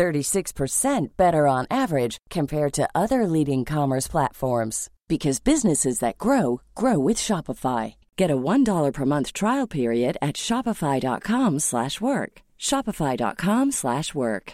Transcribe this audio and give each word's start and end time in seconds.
36% 0.00 1.16
better 1.18 1.46
on 1.46 1.66
average 1.70 2.16
compared 2.30 2.72
to 2.72 2.88
other 2.94 3.26
leading 3.26 3.66
commerce 3.66 4.08
platforms 4.08 4.88
because 5.08 5.40
businesses 5.40 5.98
that 5.98 6.16
grow 6.16 6.62
grow 6.74 6.98
with 6.98 7.18
Shopify. 7.18 7.96
Get 8.16 8.30
a 8.30 8.36
$1 8.36 8.92
per 8.94 9.04
month 9.04 9.34
trial 9.34 9.66
period 9.66 10.16
at 10.22 10.36
shopify.com/work. 10.36 12.32
shopify.com/work. 12.58 14.52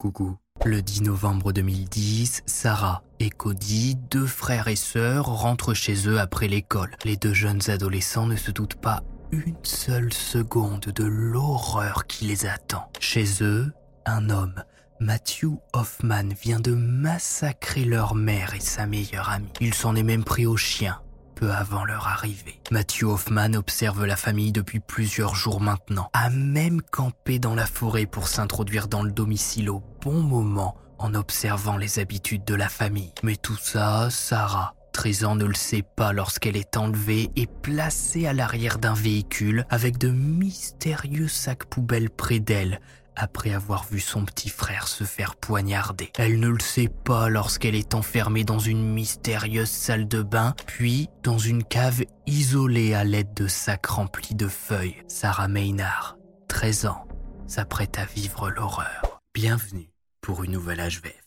Coucou. 0.00 0.36
Le 0.64 0.80
10 0.80 1.02
novembre 1.02 1.52
2010, 1.52 2.42
Sarah 2.46 3.02
et 3.18 3.30
Cody, 3.30 3.96
deux 4.10 4.26
frères 4.26 4.68
et 4.68 4.76
sœurs, 4.76 5.26
rentrent 5.26 5.74
chez 5.74 6.06
eux 6.06 6.20
après 6.20 6.46
l'école. 6.46 6.90
Les 7.04 7.16
deux 7.16 7.34
jeunes 7.34 7.68
adolescents 7.68 8.26
ne 8.26 8.36
se 8.36 8.52
doutent 8.52 8.80
pas 8.80 9.02
une 9.32 9.56
seule 9.62 10.12
seconde 10.12 10.92
de 10.94 11.04
l'horreur 11.04 12.06
qui 12.06 12.26
les 12.26 12.46
attend. 12.46 12.90
Chez 13.00 13.24
eux, 13.40 13.72
un 14.04 14.30
homme, 14.30 14.62
Matthew 15.00 15.56
Hoffman, 15.72 16.28
vient 16.40 16.60
de 16.60 16.74
massacrer 16.74 17.84
leur 17.84 18.14
mère 18.14 18.54
et 18.54 18.60
sa 18.60 18.86
meilleure 18.86 19.30
amie. 19.30 19.52
Il 19.60 19.74
s'en 19.74 19.96
est 19.96 20.02
même 20.02 20.24
pris 20.24 20.46
au 20.46 20.56
chien 20.56 21.00
peu 21.34 21.50
avant 21.50 21.84
leur 21.84 22.06
arrivée. 22.06 22.60
Matthew 22.70 23.04
Hoffman 23.04 23.54
observe 23.54 24.04
la 24.04 24.16
famille 24.16 24.52
depuis 24.52 24.80
plusieurs 24.80 25.34
jours 25.34 25.60
maintenant, 25.60 26.10
a 26.12 26.30
même 26.30 26.82
campé 26.82 27.38
dans 27.38 27.54
la 27.54 27.66
forêt 27.66 28.06
pour 28.06 28.28
s'introduire 28.28 28.86
dans 28.86 29.02
le 29.02 29.10
domicile 29.10 29.70
au 29.70 29.82
bon 30.02 30.20
moment 30.20 30.76
en 30.98 31.14
observant 31.14 31.78
les 31.78 31.98
habitudes 31.98 32.44
de 32.44 32.54
la 32.54 32.68
famille. 32.68 33.12
Mais 33.22 33.36
tout 33.36 33.56
ça, 33.56 34.08
Sarah, 34.10 34.74
13 34.92 35.24
ans, 35.24 35.34
ne 35.34 35.44
le 35.44 35.54
sait 35.54 35.82
pas 35.82 36.12
lorsqu'elle 36.12 36.56
est 36.56 36.76
enlevée 36.76 37.30
et 37.36 37.46
placée 37.46 38.26
à 38.26 38.32
l'arrière 38.32 38.78
d'un 38.78 38.94
véhicule 38.94 39.66
avec 39.70 39.98
de 39.98 40.08
mystérieux 40.08 41.28
sacs 41.28 41.64
poubelles 41.64 42.10
près 42.10 42.40
d'elle, 42.40 42.80
après 43.16 43.52
avoir 43.52 43.84
vu 43.84 44.00
son 44.00 44.24
petit 44.24 44.48
frère 44.48 44.88
se 44.88 45.04
faire 45.04 45.36
poignarder. 45.36 46.10
Elle 46.18 46.40
ne 46.40 46.48
le 46.48 46.60
sait 46.60 46.90
pas 47.04 47.28
lorsqu'elle 47.28 47.74
est 47.74 47.94
enfermée 47.94 48.44
dans 48.44 48.58
une 48.58 48.84
mystérieuse 48.84 49.70
salle 49.70 50.08
de 50.08 50.22
bain, 50.22 50.54
puis 50.66 51.08
dans 51.22 51.38
une 51.38 51.64
cave 51.64 52.04
isolée 52.26 52.94
à 52.94 53.04
l'aide 53.04 53.34
de 53.34 53.48
sacs 53.48 53.86
remplis 53.86 54.34
de 54.34 54.48
feuilles. 54.48 55.02
Sarah 55.08 55.48
Maynard, 55.48 56.16
13 56.48 56.86
ans, 56.86 57.06
s'apprête 57.46 57.98
à 57.98 58.04
vivre 58.04 58.50
l'horreur. 58.50 59.20
Bienvenue 59.34 59.90
pour 60.20 60.44
une 60.44 60.52
nouvelle 60.52 60.80
HVF. 60.80 61.22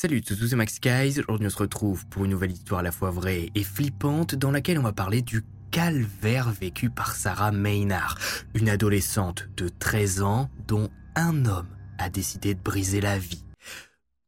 Salut 0.00 0.22
tous, 0.22 0.46
c'est 0.46 0.54
Max 0.54 0.78
Guys. 0.80 1.18
Aujourd'hui, 1.18 1.48
on 1.48 1.50
se 1.50 1.58
retrouve 1.58 2.06
pour 2.06 2.24
une 2.24 2.30
nouvelle 2.30 2.52
histoire 2.52 2.78
à 2.78 2.82
la 2.84 2.92
fois 2.92 3.10
vraie 3.10 3.50
et 3.56 3.64
flippante 3.64 4.36
dans 4.36 4.52
laquelle 4.52 4.78
on 4.78 4.84
va 4.84 4.92
parler 4.92 5.22
du 5.22 5.42
calvaire 5.72 6.52
vécu 6.52 6.88
par 6.88 7.16
Sarah 7.16 7.50
Maynard, 7.50 8.16
une 8.54 8.68
adolescente 8.68 9.48
de 9.56 9.68
13 9.68 10.22
ans 10.22 10.50
dont 10.68 10.88
un 11.16 11.44
homme 11.46 11.66
a 11.98 12.10
décidé 12.10 12.54
de 12.54 12.60
briser 12.60 13.00
la 13.00 13.18
vie. 13.18 13.44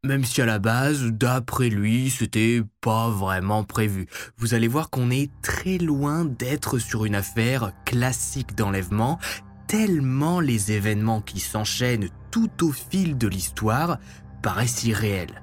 Même 0.03 0.25
si 0.25 0.42
à 0.42 0.44
la 0.44 0.58
base, 0.58 1.04
d'après 1.04 1.69
lui, 1.69 2.10
c'était 2.10 2.62
pas 2.81 3.08
vraiment 3.08 3.62
prévu. 3.62 4.08
Vous 4.38 4.54
allez 4.54 4.66
voir 4.66 4.91
qu'on 4.91 5.12
est 5.12 5.31
très 5.41 5.78
loin 5.78 6.25
d'être 6.25 6.81
sur 6.81 7.04
une 7.04 7.14
affaire 7.14 7.70
classique 7.84 8.56
d'enlèvement, 8.56 9.20
tellement 9.69 10.41
les 10.41 10.72
événements 10.72 11.20
qui 11.20 11.38
s'enchaînent 11.38 12.08
tout 12.32 12.66
au 12.66 12.72
fil 12.72 13.16
de 13.16 13.28
l'histoire 13.28 14.00
paraissent 14.42 14.82
irréels. 14.82 15.41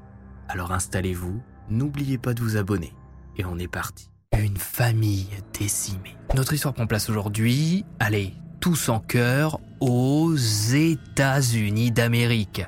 Alors 0.50 0.72
installez-vous, 0.72 1.42
n'oubliez 1.70 2.18
pas 2.18 2.34
de 2.34 2.42
vous 2.42 2.58
abonner. 2.58 2.94
Et 3.38 3.46
on 3.46 3.58
est 3.60 3.68
parti. 3.68 4.10
Une 4.38 4.58
famille 4.58 5.28
décimée. 5.58 6.16
Notre 6.36 6.54
histoire 6.54 6.74
prend 6.74 6.88
place 6.88 7.10
aujourd'hui, 7.10 7.86
allez, 8.00 8.34
tous 8.60 8.90
en 8.90 9.00
cœur, 9.00 9.60
aux 9.80 10.36
États-Unis 10.36 11.92
d'Amérique. 11.92 12.66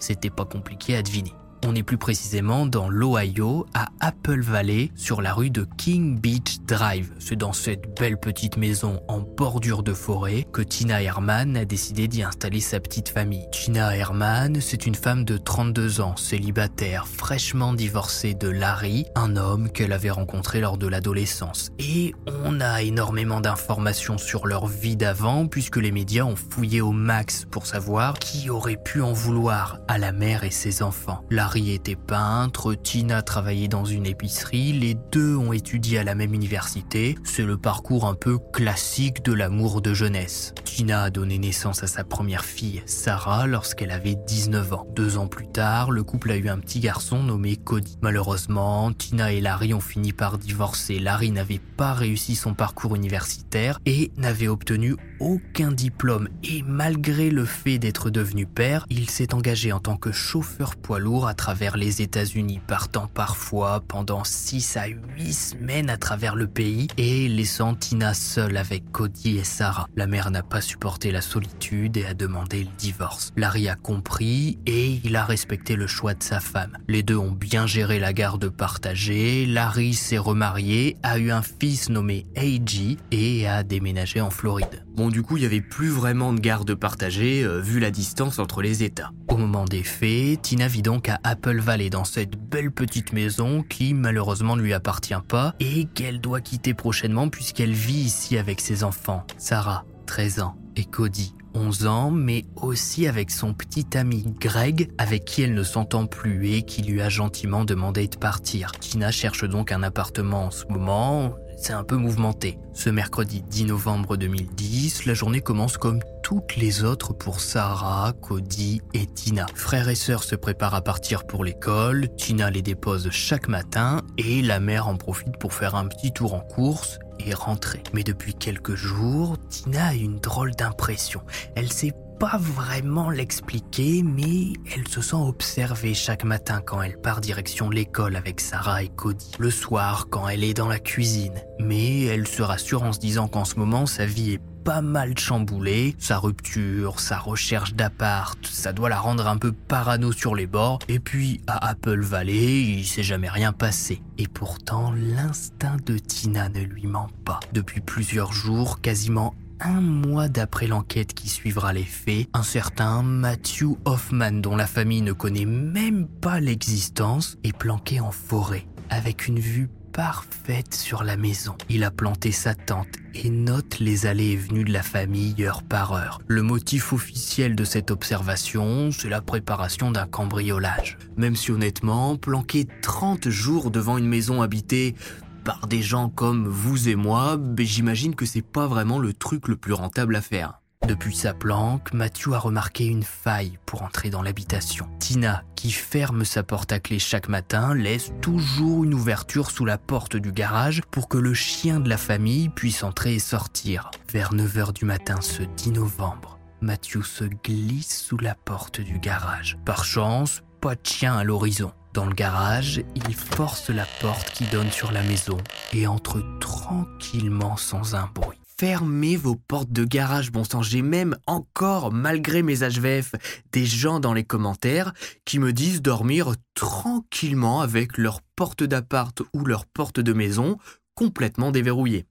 C'était 0.00 0.30
pas 0.30 0.44
compliqué 0.44 0.96
à 0.96 1.02
deviner. 1.02 1.32
On 1.66 1.74
est 1.74 1.82
plus 1.82 1.98
précisément 1.98 2.64
dans 2.64 2.88
l'Ohio, 2.88 3.66
à 3.74 3.90
Apple 4.00 4.40
Valley, 4.40 4.90
sur 4.96 5.20
la 5.20 5.34
rue 5.34 5.50
de 5.50 5.66
King 5.76 6.18
Beach 6.18 6.60
Drive. 6.66 7.10
C'est 7.18 7.36
dans 7.36 7.52
cette 7.52 7.98
belle 7.98 8.18
petite 8.18 8.56
maison 8.56 9.02
en 9.08 9.20
bordure 9.20 9.82
de 9.82 9.92
forêt 9.92 10.46
que 10.52 10.62
Tina 10.62 11.02
Herman 11.02 11.58
a 11.58 11.66
décidé 11.66 12.08
d'y 12.08 12.22
installer 12.22 12.60
sa 12.60 12.80
petite 12.80 13.10
famille. 13.10 13.44
Tina 13.52 13.94
Herman, 13.94 14.58
c'est 14.60 14.86
une 14.86 14.94
femme 14.94 15.24
de 15.24 15.36
32 15.36 16.00
ans, 16.00 16.16
célibataire, 16.16 17.06
fraîchement 17.06 17.74
divorcée 17.74 18.32
de 18.32 18.48
Larry, 18.48 19.04
un 19.14 19.36
homme 19.36 19.70
qu'elle 19.70 19.92
avait 19.92 20.10
rencontré 20.10 20.60
lors 20.60 20.78
de 20.78 20.86
l'adolescence. 20.86 21.72
Et 21.78 22.14
on 22.44 22.60
a 22.60 22.82
énormément 22.82 23.40
d'informations 23.40 24.16
sur 24.16 24.46
leur 24.46 24.66
vie 24.66 24.96
d'avant, 24.96 25.46
puisque 25.46 25.76
les 25.76 25.92
médias 25.92 26.24
ont 26.24 26.36
fouillé 26.36 26.80
au 26.80 26.92
max 26.92 27.46
pour 27.50 27.66
savoir 27.66 28.18
qui 28.18 28.48
aurait 28.48 28.80
pu 28.82 29.02
en 29.02 29.12
vouloir 29.12 29.78
à 29.88 29.98
la 29.98 30.12
mère 30.12 30.44
et 30.44 30.50
ses 30.50 30.82
enfants. 30.82 31.22
Harry 31.50 31.72
était 31.72 31.96
peintre, 31.96 32.76
Tina 32.76 33.22
travaillait 33.22 33.66
dans 33.66 33.84
une 33.84 34.06
épicerie, 34.06 34.72
les 34.72 34.94
deux 34.94 35.34
ont 35.34 35.52
étudié 35.52 35.98
à 35.98 36.04
la 36.04 36.14
même 36.14 36.32
université. 36.32 37.18
C'est 37.24 37.42
le 37.42 37.56
parcours 37.56 38.06
un 38.06 38.14
peu 38.14 38.38
classique 38.52 39.24
de 39.24 39.32
l'amour 39.32 39.82
de 39.82 39.92
jeunesse. 39.92 40.54
Tina 40.64 41.02
a 41.02 41.10
donné 41.10 41.38
naissance 41.38 41.82
à 41.82 41.88
sa 41.88 42.04
première 42.04 42.44
fille, 42.44 42.84
Sarah, 42.86 43.48
lorsqu'elle 43.48 43.90
avait 43.90 44.14
19 44.14 44.72
ans. 44.74 44.86
Deux 44.94 45.18
ans 45.18 45.26
plus 45.26 45.48
tard, 45.48 45.90
le 45.90 46.04
couple 46.04 46.30
a 46.30 46.36
eu 46.36 46.48
un 46.48 46.58
petit 46.58 46.78
garçon 46.78 47.20
nommé 47.20 47.56
Cody. 47.56 47.98
Malheureusement, 48.00 48.92
Tina 48.92 49.32
et 49.32 49.40
Larry 49.40 49.74
ont 49.74 49.80
fini 49.80 50.12
par 50.12 50.38
divorcer. 50.38 51.00
Larry 51.00 51.32
n'avait 51.32 51.58
pas 51.58 51.94
réussi 51.94 52.36
son 52.36 52.54
parcours 52.54 52.94
universitaire 52.94 53.80
et 53.86 54.12
n'avait 54.16 54.46
obtenu 54.46 54.94
aucun 55.18 55.72
diplôme. 55.72 56.28
Et 56.44 56.62
malgré 56.62 57.28
le 57.28 57.44
fait 57.44 57.80
d'être 57.80 58.08
devenu 58.08 58.46
père, 58.46 58.86
il 58.88 59.10
s'est 59.10 59.34
engagé 59.34 59.72
en 59.72 59.80
tant 59.80 59.96
que 59.96 60.12
chauffeur 60.12 60.76
poids 60.76 61.00
lourd 61.00 61.26
travers 61.40 61.78
les 61.78 62.02
États-Unis, 62.02 62.60
partant 62.66 63.06
parfois 63.06 63.82
pendant 63.88 64.24
6 64.24 64.76
à 64.76 64.88
8 64.88 65.32
semaines 65.32 65.88
à 65.88 65.96
travers 65.96 66.36
le 66.36 66.46
pays 66.46 66.86
et 66.98 67.28
laissant 67.28 67.74
Tina 67.74 68.12
seule 68.12 68.58
avec 68.58 68.92
Cody 68.92 69.38
et 69.38 69.44
Sarah. 69.44 69.88
La 69.96 70.06
mère 70.06 70.30
n'a 70.30 70.42
pas 70.42 70.60
supporté 70.60 71.10
la 71.10 71.22
solitude 71.22 71.96
et 71.96 72.04
a 72.04 72.12
demandé 72.12 72.64
le 72.64 72.68
divorce. 72.76 73.32
Larry 73.38 73.70
a 73.70 73.74
compris 73.74 74.58
et 74.66 75.00
il 75.02 75.16
a 75.16 75.24
respecté 75.24 75.76
le 75.76 75.86
choix 75.86 76.12
de 76.12 76.22
sa 76.22 76.40
femme. 76.40 76.76
Les 76.88 77.02
deux 77.02 77.16
ont 77.16 77.32
bien 77.32 77.66
géré 77.66 77.98
la 77.98 78.12
garde 78.12 78.50
partagée, 78.50 79.46
Larry 79.46 79.94
s'est 79.94 80.18
remarié, 80.18 80.98
a 81.02 81.18
eu 81.18 81.30
un 81.30 81.40
fils 81.40 81.88
nommé 81.88 82.26
A.G. 82.36 82.98
et 83.12 83.48
a 83.48 83.62
déménagé 83.62 84.20
en 84.20 84.28
Floride. 84.28 84.84
Bon 84.94 85.08
du 85.08 85.22
coup 85.22 85.38
il 85.38 85.40
n'y 85.40 85.46
avait 85.46 85.62
plus 85.62 85.88
vraiment 85.88 86.34
de 86.34 86.40
garde 86.40 86.74
partagée 86.74 87.42
euh, 87.42 87.60
vu 87.60 87.80
la 87.80 87.90
distance 87.90 88.38
entre 88.38 88.60
les 88.60 88.82
États. 88.82 89.12
Au 89.28 89.38
moment 89.38 89.64
des 89.64 89.84
faits, 89.84 90.42
Tina 90.42 90.68
vit 90.68 90.82
donc 90.82 91.08
à 91.08 91.29
Apple 91.30 91.60
Valley 91.60 91.90
dans 91.90 92.02
cette 92.02 92.34
belle 92.34 92.72
petite 92.72 93.12
maison 93.12 93.62
qui 93.62 93.94
malheureusement 93.94 94.56
ne 94.56 94.62
lui 94.62 94.72
appartient 94.72 95.14
pas 95.28 95.54
et 95.60 95.84
qu'elle 95.84 96.20
doit 96.20 96.40
quitter 96.40 96.74
prochainement 96.74 97.28
puisqu'elle 97.28 97.70
vit 97.70 98.00
ici 98.00 98.36
avec 98.36 98.60
ses 98.60 98.82
enfants. 98.82 99.24
Sarah, 99.38 99.84
13 100.06 100.40
ans, 100.40 100.56
et 100.74 100.84
Cody, 100.84 101.36
11 101.54 101.86
ans, 101.86 102.10
mais 102.10 102.46
aussi 102.56 103.06
avec 103.06 103.30
son 103.30 103.54
petit 103.54 103.86
ami 103.96 104.24
Greg, 104.40 104.90
avec 104.98 105.24
qui 105.24 105.42
elle 105.42 105.54
ne 105.54 105.62
s'entend 105.62 106.06
plus 106.06 106.48
et 106.48 106.62
qui 106.62 106.82
lui 106.82 107.00
a 107.00 107.08
gentiment 107.08 107.64
demandé 107.64 108.08
de 108.08 108.16
partir. 108.16 108.72
Tina 108.72 109.12
cherche 109.12 109.44
donc 109.44 109.70
un 109.70 109.84
appartement 109.84 110.46
en 110.46 110.50
ce 110.50 110.64
moment, 110.66 111.36
c'est 111.60 111.74
un 111.74 111.84
peu 111.84 111.96
mouvementé. 111.96 112.58
Ce 112.72 112.88
mercredi 112.88 113.42
10 113.42 113.66
novembre 113.66 114.16
2010, 114.16 115.04
la 115.04 115.14
journée 115.14 115.40
commence 115.40 115.76
comme 115.76 116.00
toutes 116.22 116.56
les 116.56 116.84
autres 116.84 117.12
pour 117.12 117.40
Sarah, 117.40 118.12
Cody 118.20 118.80
et 118.94 119.06
Tina. 119.06 119.46
Frères 119.54 119.88
et 119.88 119.94
sœurs 119.94 120.24
se 120.24 120.34
préparent 120.34 120.74
à 120.74 120.80
partir 120.80 121.26
pour 121.26 121.44
l'école, 121.44 122.08
Tina 122.16 122.50
les 122.50 122.62
dépose 122.62 123.10
chaque 123.10 123.48
matin 123.48 124.00
et 124.16 124.40
la 124.40 124.58
mère 124.58 124.88
en 124.88 124.96
profite 124.96 125.36
pour 125.38 125.52
faire 125.52 125.74
un 125.74 125.86
petit 125.86 126.12
tour 126.12 126.34
en 126.34 126.40
course 126.40 126.98
et 127.18 127.34
rentrer. 127.34 127.82
Mais 127.92 128.04
depuis 128.04 128.34
quelques 128.34 128.74
jours, 128.74 129.36
Tina 129.50 129.88
a 129.88 129.94
une 129.94 130.18
drôle 130.18 130.52
d'impression. 130.52 131.20
Elle 131.54 131.70
sait 131.70 131.92
pas 132.20 132.36
vraiment 132.36 133.08
l'expliquer, 133.08 134.02
mais 134.02 134.52
elle 134.76 134.86
se 134.86 135.00
sent 135.00 135.16
observée 135.16 135.94
chaque 135.94 136.22
matin 136.22 136.60
quand 136.64 136.82
elle 136.82 137.00
part 137.00 137.22
direction 137.22 137.70
l'école 137.70 138.14
avec 138.14 138.40
Sarah 138.40 138.82
et 138.82 138.88
Cody. 138.88 139.32
Le 139.38 139.50
soir, 139.50 140.08
quand 140.10 140.28
elle 140.28 140.44
est 140.44 140.52
dans 140.52 140.68
la 140.68 140.78
cuisine. 140.78 141.40
Mais 141.58 142.04
elle 142.04 142.28
se 142.28 142.42
rassure 142.42 142.82
en 142.82 142.92
se 142.92 142.98
disant 142.98 143.26
qu'en 143.26 143.46
ce 143.46 143.56
moment, 143.56 143.86
sa 143.86 144.04
vie 144.04 144.32
est 144.32 144.42
pas 144.64 144.82
mal 144.82 145.16
chamboulée. 145.18 145.96
Sa 145.98 146.18
rupture, 146.18 147.00
sa 147.00 147.18
recherche 147.18 147.72
d'appart, 147.72 148.38
ça 148.44 148.74
doit 148.74 148.90
la 148.90 149.00
rendre 149.00 149.26
un 149.26 149.38
peu 149.38 149.52
parano 149.52 150.12
sur 150.12 150.34
les 150.34 150.46
bords. 150.46 150.80
Et 150.88 150.98
puis, 150.98 151.40
à 151.46 151.70
Apple 151.70 152.02
Valley, 152.02 152.60
il 152.60 152.84
s'est 152.84 153.02
jamais 153.02 153.30
rien 153.30 153.54
passé. 153.54 154.02
Et 154.18 154.28
pourtant, 154.28 154.92
l'instinct 154.92 155.78
de 155.86 155.96
Tina 155.96 156.50
ne 156.50 156.60
lui 156.60 156.86
ment 156.86 157.08
pas. 157.24 157.40
Depuis 157.54 157.80
plusieurs 157.80 158.34
jours, 158.34 158.82
quasiment 158.82 159.34
un 159.60 159.80
mois 159.80 160.28
d'après 160.28 160.66
l'enquête 160.66 161.14
qui 161.14 161.28
suivra 161.28 161.72
les 161.72 161.84
faits, 161.84 162.28
un 162.32 162.42
certain 162.42 163.02
Matthew 163.02 163.76
Hoffman, 163.84 164.32
dont 164.32 164.56
la 164.56 164.66
famille 164.66 165.02
ne 165.02 165.12
connaît 165.12 165.44
même 165.44 166.06
pas 166.06 166.40
l'existence, 166.40 167.38
est 167.44 167.56
planqué 167.56 168.00
en 168.00 168.10
forêt, 168.10 168.66
avec 168.88 169.28
une 169.28 169.38
vue 169.38 169.68
parfaite 169.92 170.74
sur 170.74 171.02
la 171.02 171.16
maison. 171.16 171.56
Il 171.68 171.84
a 171.84 171.90
planté 171.90 172.32
sa 172.32 172.54
tente 172.54 172.88
et 173.14 173.28
note 173.28 173.80
les 173.80 174.06
allées 174.06 174.30
et 174.30 174.36
venues 174.36 174.64
de 174.64 174.72
la 174.72 174.82
famille 174.82 175.34
heure 175.44 175.62
par 175.62 175.92
heure. 175.92 176.20
Le 176.26 176.42
motif 176.42 176.92
officiel 176.92 177.56
de 177.56 177.64
cette 177.64 177.90
observation, 177.90 178.90
c'est 178.92 179.08
la 179.08 179.20
préparation 179.20 179.90
d'un 179.90 180.06
cambriolage. 180.06 180.96
Même 181.16 181.36
si 181.36 181.50
honnêtement, 181.50 182.16
planquer 182.16 182.66
30 182.82 183.28
jours 183.28 183.70
devant 183.70 183.98
une 183.98 184.08
maison 184.08 184.42
habitée 184.42 184.94
par 185.44 185.66
des 185.66 185.82
gens 185.82 186.08
comme 186.08 186.46
vous 186.46 186.88
et 186.88 186.96
moi, 186.96 187.38
j'imagine 187.58 188.14
que 188.14 188.26
c'est 188.26 188.42
pas 188.42 188.66
vraiment 188.66 188.98
le 188.98 189.12
truc 189.12 189.48
le 189.48 189.56
plus 189.56 189.72
rentable 189.72 190.16
à 190.16 190.20
faire. 190.20 190.60
Depuis 190.86 191.14
sa 191.14 191.34
planque, 191.34 191.92
Mathieu 191.92 192.32
a 192.32 192.38
remarqué 192.38 192.86
une 192.86 193.02
faille 193.02 193.58
pour 193.66 193.82
entrer 193.82 194.08
dans 194.08 194.22
l'habitation. 194.22 194.88
Tina, 194.98 195.44
qui 195.54 195.70
ferme 195.70 196.24
sa 196.24 196.42
porte 196.42 196.72
à 196.72 196.80
clé 196.80 196.98
chaque 196.98 197.28
matin, 197.28 197.74
laisse 197.74 198.12
toujours 198.22 198.84
une 198.84 198.94
ouverture 198.94 199.50
sous 199.50 199.66
la 199.66 199.76
porte 199.76 200.16
du 200.16 200.32
garage 200.32 200.80
pour 200.90 201.08
que 201.08 201.18
le 201.18 201.34
chien 201.34 201.80
de 201.80 201.88
la 201.88 201.98
famille 201.98 202.48
puisse 202.48 202.82
entrer 202.82 203.14
et 203.14 203.18
sortir. 203.18 203.90
Vers 204.10 204.32
9h 204.32 204.72
du 204.72 204.86
matin 204.86 205.20
ce 205.20 205.42
10 205.42 205.72
novembre, 205.72 206.38
Mathieu 206.62 207.02
se 207.02 207.24
glisse 207.24 208.02
sous 208.02 208.18
la 208.18 208.34
porte 208.34 208.80
du 208.80 208.98
garage. 208.98 209.58
Par 209.66 209.84
chance, 209.84 210.42
pas 210.60 210.74
de 210.74 210.84
chien 210.84 211.14
à 211.14 211.24
l'horizon. 211.24 211.72
Dans 211.92 212.06
le 212.06 212.14
garage, 212.14 212.84
il 212.94 213.14
force 213.14 213.68
la 213.68 213.84
porte 214.00 214.30
qui 214.30 214.44
donne 214.44 214.70
sur 214.70 214.92
la 214.92 215.02
maison 215.02 215.38
et 215.72 215.88
entre 215.88 216.22
tranquillement 216.38 217.56
sans 217.56 217.96
un 217.96 218.08
bruit. 218.14 218.38
Fermez 218.60 219.16
vos 219.16 219.34
portes 219.34 219.72
de 219.72 219.84
garage, 219.84 220.30
bon 220.30 220.44
sang. 220.44 220.62
J'ai 220.62 220.82
même 220.82 221.16
encore, 221.26 221.92
malgré 221.92 222.42
mes 222.42 222.58
HVF, 222.58 223.14
des 223.52 223.66
gens 223.66 223.98
dans 223.98 224.12
les 224.12 224.22
commentaires 224.22 224.92
qui 225.24 225.40
me 225.40 225.52
disent 225.52 225.82
dormir 225.82 226.34
tranquillement 226.54 227.60
avec 227.60 227.98
leur 227.98 228.20
porte 228.36 228.62
d'appart 228.62 229.22
ou 229.34 229.44
leur 229.44 229.66
porte 229.66 229.98
de 229.98 230.12
maison 230.12 230.58
complètement 230.94 231.50
déverrouillée. 231.50 232.06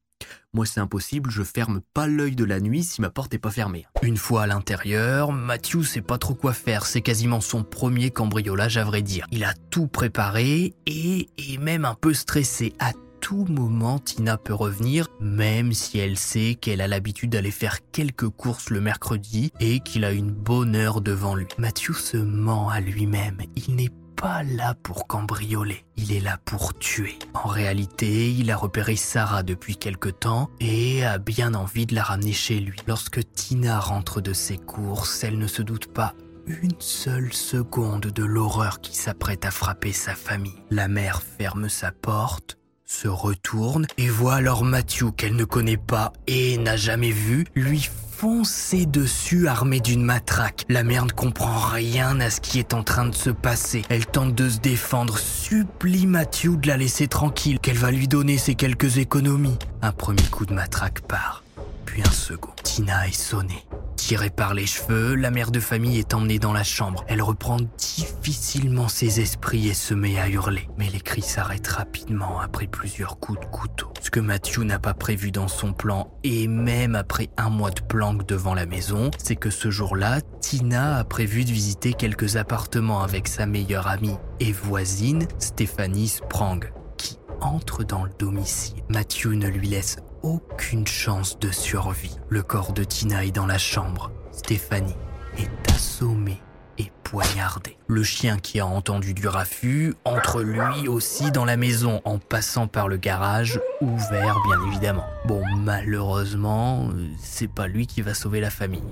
Moi, 0.54 0.66
c'est 0.66 0.80
impossible, 0.80 1.30
je 1.30 1.44
ferme 1.44 1.82
pas 1.94 2.08
l'œil 2.08 2.36
de 2.36 2.44
la 2.44 2.60
nuit 2.60 2.84
si 2.84 3.02
ma 3.02 3.10
porte 3.10 3.34
est 3.34 3.40
pas 3.40 3.52
fermée. 3.52 3.86
Une 4.02 4.18
fois 4.18 4.44
à 4.44 4.48
l'intérieur, 4.48 5.32
Matthew 5.32 5.84
sait 5.84 6.02
pas 6.02 6.18
trop 6.18 6.34
quoi 6.34 6.54
faire, 6.54 6.86
c'est 6.86 7.02
quasiment 7.02 7.42
son 7.42 7.64
premier 7.64 8.10
cambriolage 8.10 8.78
à 8.78 8.84
vrai 8.84 9.02
dire. 9.02 9.28
Il 9.32 9.44
a 9.44 9.54
tout 9.70 9.88
préparé 9.88 10.74
et 10.88 11.30
est 11.38 11.60
même 11.60 11.86
un 11.86 11.94
peu 11.94 12.14
stressé. 12.14 12.74
À 12.80 12.94
tout 13.22 13.46
moment, 13.50 14.00
Tina 14.00 14.38
peut 14.38 14.54
revenir, 14.54 15.08
même 15.20 15.74
si 15.74 16.00
elle 16.00 16.18
sait 16.18 16.56
qu'elle 16.60 16.82
a 16.82 16.88
l'habitude 16.88 17.32
d'aller 17.32 17.52
faire 17.52 17.78
quelques 17.92 18.30
courses 18.30 18.70
le 18.70 18.82
mercredi 18.82 19.52
et 19.60 19.82
qu'il 19.82 20.06
a 20.06 20.12
une 20.12 20.32
bonne 20.32 20.76
heure 20.76 21.02
devant 21.02 21.36
lui. 21.36 21.48
Matthew 21.58 21.94
se 21.94 22.18
ment 22.18 22.70
à 22.70 22.80
lui-même. 22.80 23.42
Il 23.56 23.76
n'est 23.76 23.92
pas 24.20 24.44
là 24.44 24.74
pour 24.84 25.08
cambrioler, 25.08 25.86
il 25.96 26.12
est 26.12 26.20
là 26.20 26.38
pour 26.44 26.78
tuer. 26.78 27.18
En 27.34 27.48
réalité, 27.48 28.32
il 28.32 28.52
a 28.52 28.58
repéré 28.58 28.96
Sarah 28.98 29.44
depuis 29.44 29.78
quelque 29.78 30.10
temps 30.10 30.50
et 30.60 31.06
a 31.06 31.18
bien 31.18 31.54
envie 31.54 31.86
de 31.86 31.96
la 31.96 32.04
ramener 32.04 32.34
chez 32.34 32.60
lui. 32.60 32.78
Lorsque 32.86 33.22
Tina 33.34 33.80
rentre 33.80 34.20
de 34.20 34.34
ses 34.34 34.58
courses, 34.58 35.24
elle 35.24 35.38
ne 35.38 35.48
se 35.48 35.62
doute 35.62 35.94
pas 35.94 36.14
une 36.48 36.80
seule 36.80 37.32
seconde 37.32 38.08
de 38.08 38.24
l'horreur 38.24 38.82
qui 38.82 38.96
s'apprête 38.96 39.46
à 39.46 39.52
frapper 39.52 39.94
sa 39.94 40.16
famille. 40.16 40.64
La 40.70 40.88
mère 40.88 41.22
ferme 41.22 41.70
sa 41.70 41.92
porte, 41.92 42.58
se 42.86 43.08
retourne 43.08 43.86
et 43.98 44.10
voit 44.10 44.36
alors 44.36 44.64
Matthew 44.64 45.12
qu'elle 45.16 45.36
ne 45.36 45.46
connaît 45.46 45.78
pas 45.78 46.12
et 46.26 46.58
n'a 46.58 46.76
jamais 46.76 47.12
vu 47.12 47.46
lui 47.54 47.90
foncer 48.20 48.86
dessus 48.86 49.48
armé 49.48 49.80
d'une 49.80 50.04
matraque. 50.04 50.66
La 50.68 50.84
mère 50.84 51.06
ne 51.06 51.12
comprend 51.12 51.58
rien 51.58 52.20
à 52.20 52.30
ce 52.30 52.42
qui 52.42 52.60
est 52.60 52.74
en 52.74 52.84
train 52.84 53.06
de 53.06 53.16
se 53.16 53.30
passer. 53.30 53.84
Elle 53.88 54.06
tente 54.06 54.36
de 54.36 54.50
se 54.50 54.60
défendre, 54.60 55.18
supplie 55.18 56.06
Matthew 56.06 56.60
de 56.60 56.68
la 56.68 56.76
laisser 56.76 57.08
tranquille, 57.08 57.60
qu'elle 57.62 57.78
va 57.78 57.92
lui 57.92 58.10
donner 58.10 58.38
ses 58.38 58.56
quelques 58.56 58.98
économies. 58.98 59.58
Un 59.82 59.94
premier 59.94 60.28
coup 60.32 60.46
de 60.46 60.54
matraque 60.54 61.00
part, 61.00 61.46
puis 61.86 62.02
un 62.02 62.12
second. 62.12 62.52
Tina 62.62 63.08
est 63.08 63.14
sonnée. 63.14 63.69
Tirée 64.00 64.30
par 64.30 64.54
les 64.54 64.66
cheveux, 64.66 65.14
la 65.14 65.30
mère 65.30 65.52
de 65.52 65.60
famille 65.60 66.00
est 66.00 66.14
emmenée 66.14 66.40
dans 66.40 66.54
la 66.54 66.64
chambre. 66.64 67.04
Elle 67.08 67.22
reprend 67.22 67.58
difficilement 67.78 68.88
ses 68.88 69.20
esprits 69.20 69.68
et 69.68 69.74
se 69.74 69.94
met 69.94 70.18
à 70.18 70.30
hurler. 70.30 70.68
Mais 70.78 70.90
les 70.90 71.02
cris 71.02 71.22
s'arrêtent 71.22 71.68
rapidement 71.68 72.40
après 72.40 72.66
plusieurs 72.66 73.20
coups 73.20 73.42
de 73.42 73.46
couteau. 73.46 73.92
Ce 74.02 74.10
que 74.10 74.22
Matthew 74.22 74.60
n'a 74.60 74.80
pas 74.80 74.94
prévu 74.94 75.32
dans 75.32 75.50
son 75.50 75.74
plan, 75.74 76.12
et 76.24 76.48
même 76.48 76.96
après 76.96 77.30
un 77.38 77.50
mois 77.50 77.72
de 77.72 77.82
planque 77.82 78.26
devant 78.26 78.56
la 78.56 78.66
maison, 78.66 79.12
c'est 79.22 79.36
que 79.36 79.50
ce 79.50 79.70
jour-là, 79.70 80.22
Tina 80.40 80.98
a 80.98 81.04
prévu 81.04 81.44
de 81.44 81.52
visiter 81.52 81.94
quelques 81.94 82.38
appartements 82.38 83.04
avec 83.04 83.28
sa 83.28 83.46
meilleure 83.46 83.88
amie 83.88 84.18
et 84.40 84.54
voisine, 84.54 85.28
Stéphanie 85.40 86.08
Sprang, 86.08 86.62
qui 86.98 87.20
entre 87.42 87.84
dans 87.84 88.06
le 88.06 88.12
domicile. 88.18 88.82
Matthew 88.88 89.28
ne 89.28 89.48
lui 89.48 89.68
laisse 89.68 89.98
aucune 90.24 90.88
chance 90.88 91.40
de 91.40 91.52
survie. 91.52 92.18
Le 92.30 92.44
corps 92.44 92.74
de 92.74 92.84
Tina 92.84 93.26
est 93.26 93.32
dans 93.32 93.46
la 93.46 93.58
chambre. 93.58 94.12
Stéphanie 94.32 94.96
est 95.38 95.72
assommée 95.74 96.42
et 96.78 96.92
poignardée. 97.04 97.78
Le 97.88 98.04
chien 98.04 98.38
qui 98.38 98.60
a 98.60 98.66
entendu 98.66 99.14
du 99.14 99.28
raffut 99.28 99.96
entre 100.06 100.42
lui 100.42 100.88
aussi 100.88 101.32
dans 101.32 101.46
la 101.46 101.58
maison 101.58 102.02
en 102.06 102.18
passant 102.20 102.68
par 102.68 102.88
le 102.88 102.98
garage, 102.98 103.60
ouvert 103.82 104.38
bien 104.48 104.58
évidemment. 104.68 105.06
Bon, 105.26 105.42
malheureusement, 105.58 106.90
c'est 107.22 107.52
pas 107.52 107.68
lui 107.68 107.86
qui 107.88 108.02
va 108.02 108.14
sauver 108.14 108.40
la 108.40 108.50
famille 108.50 108.84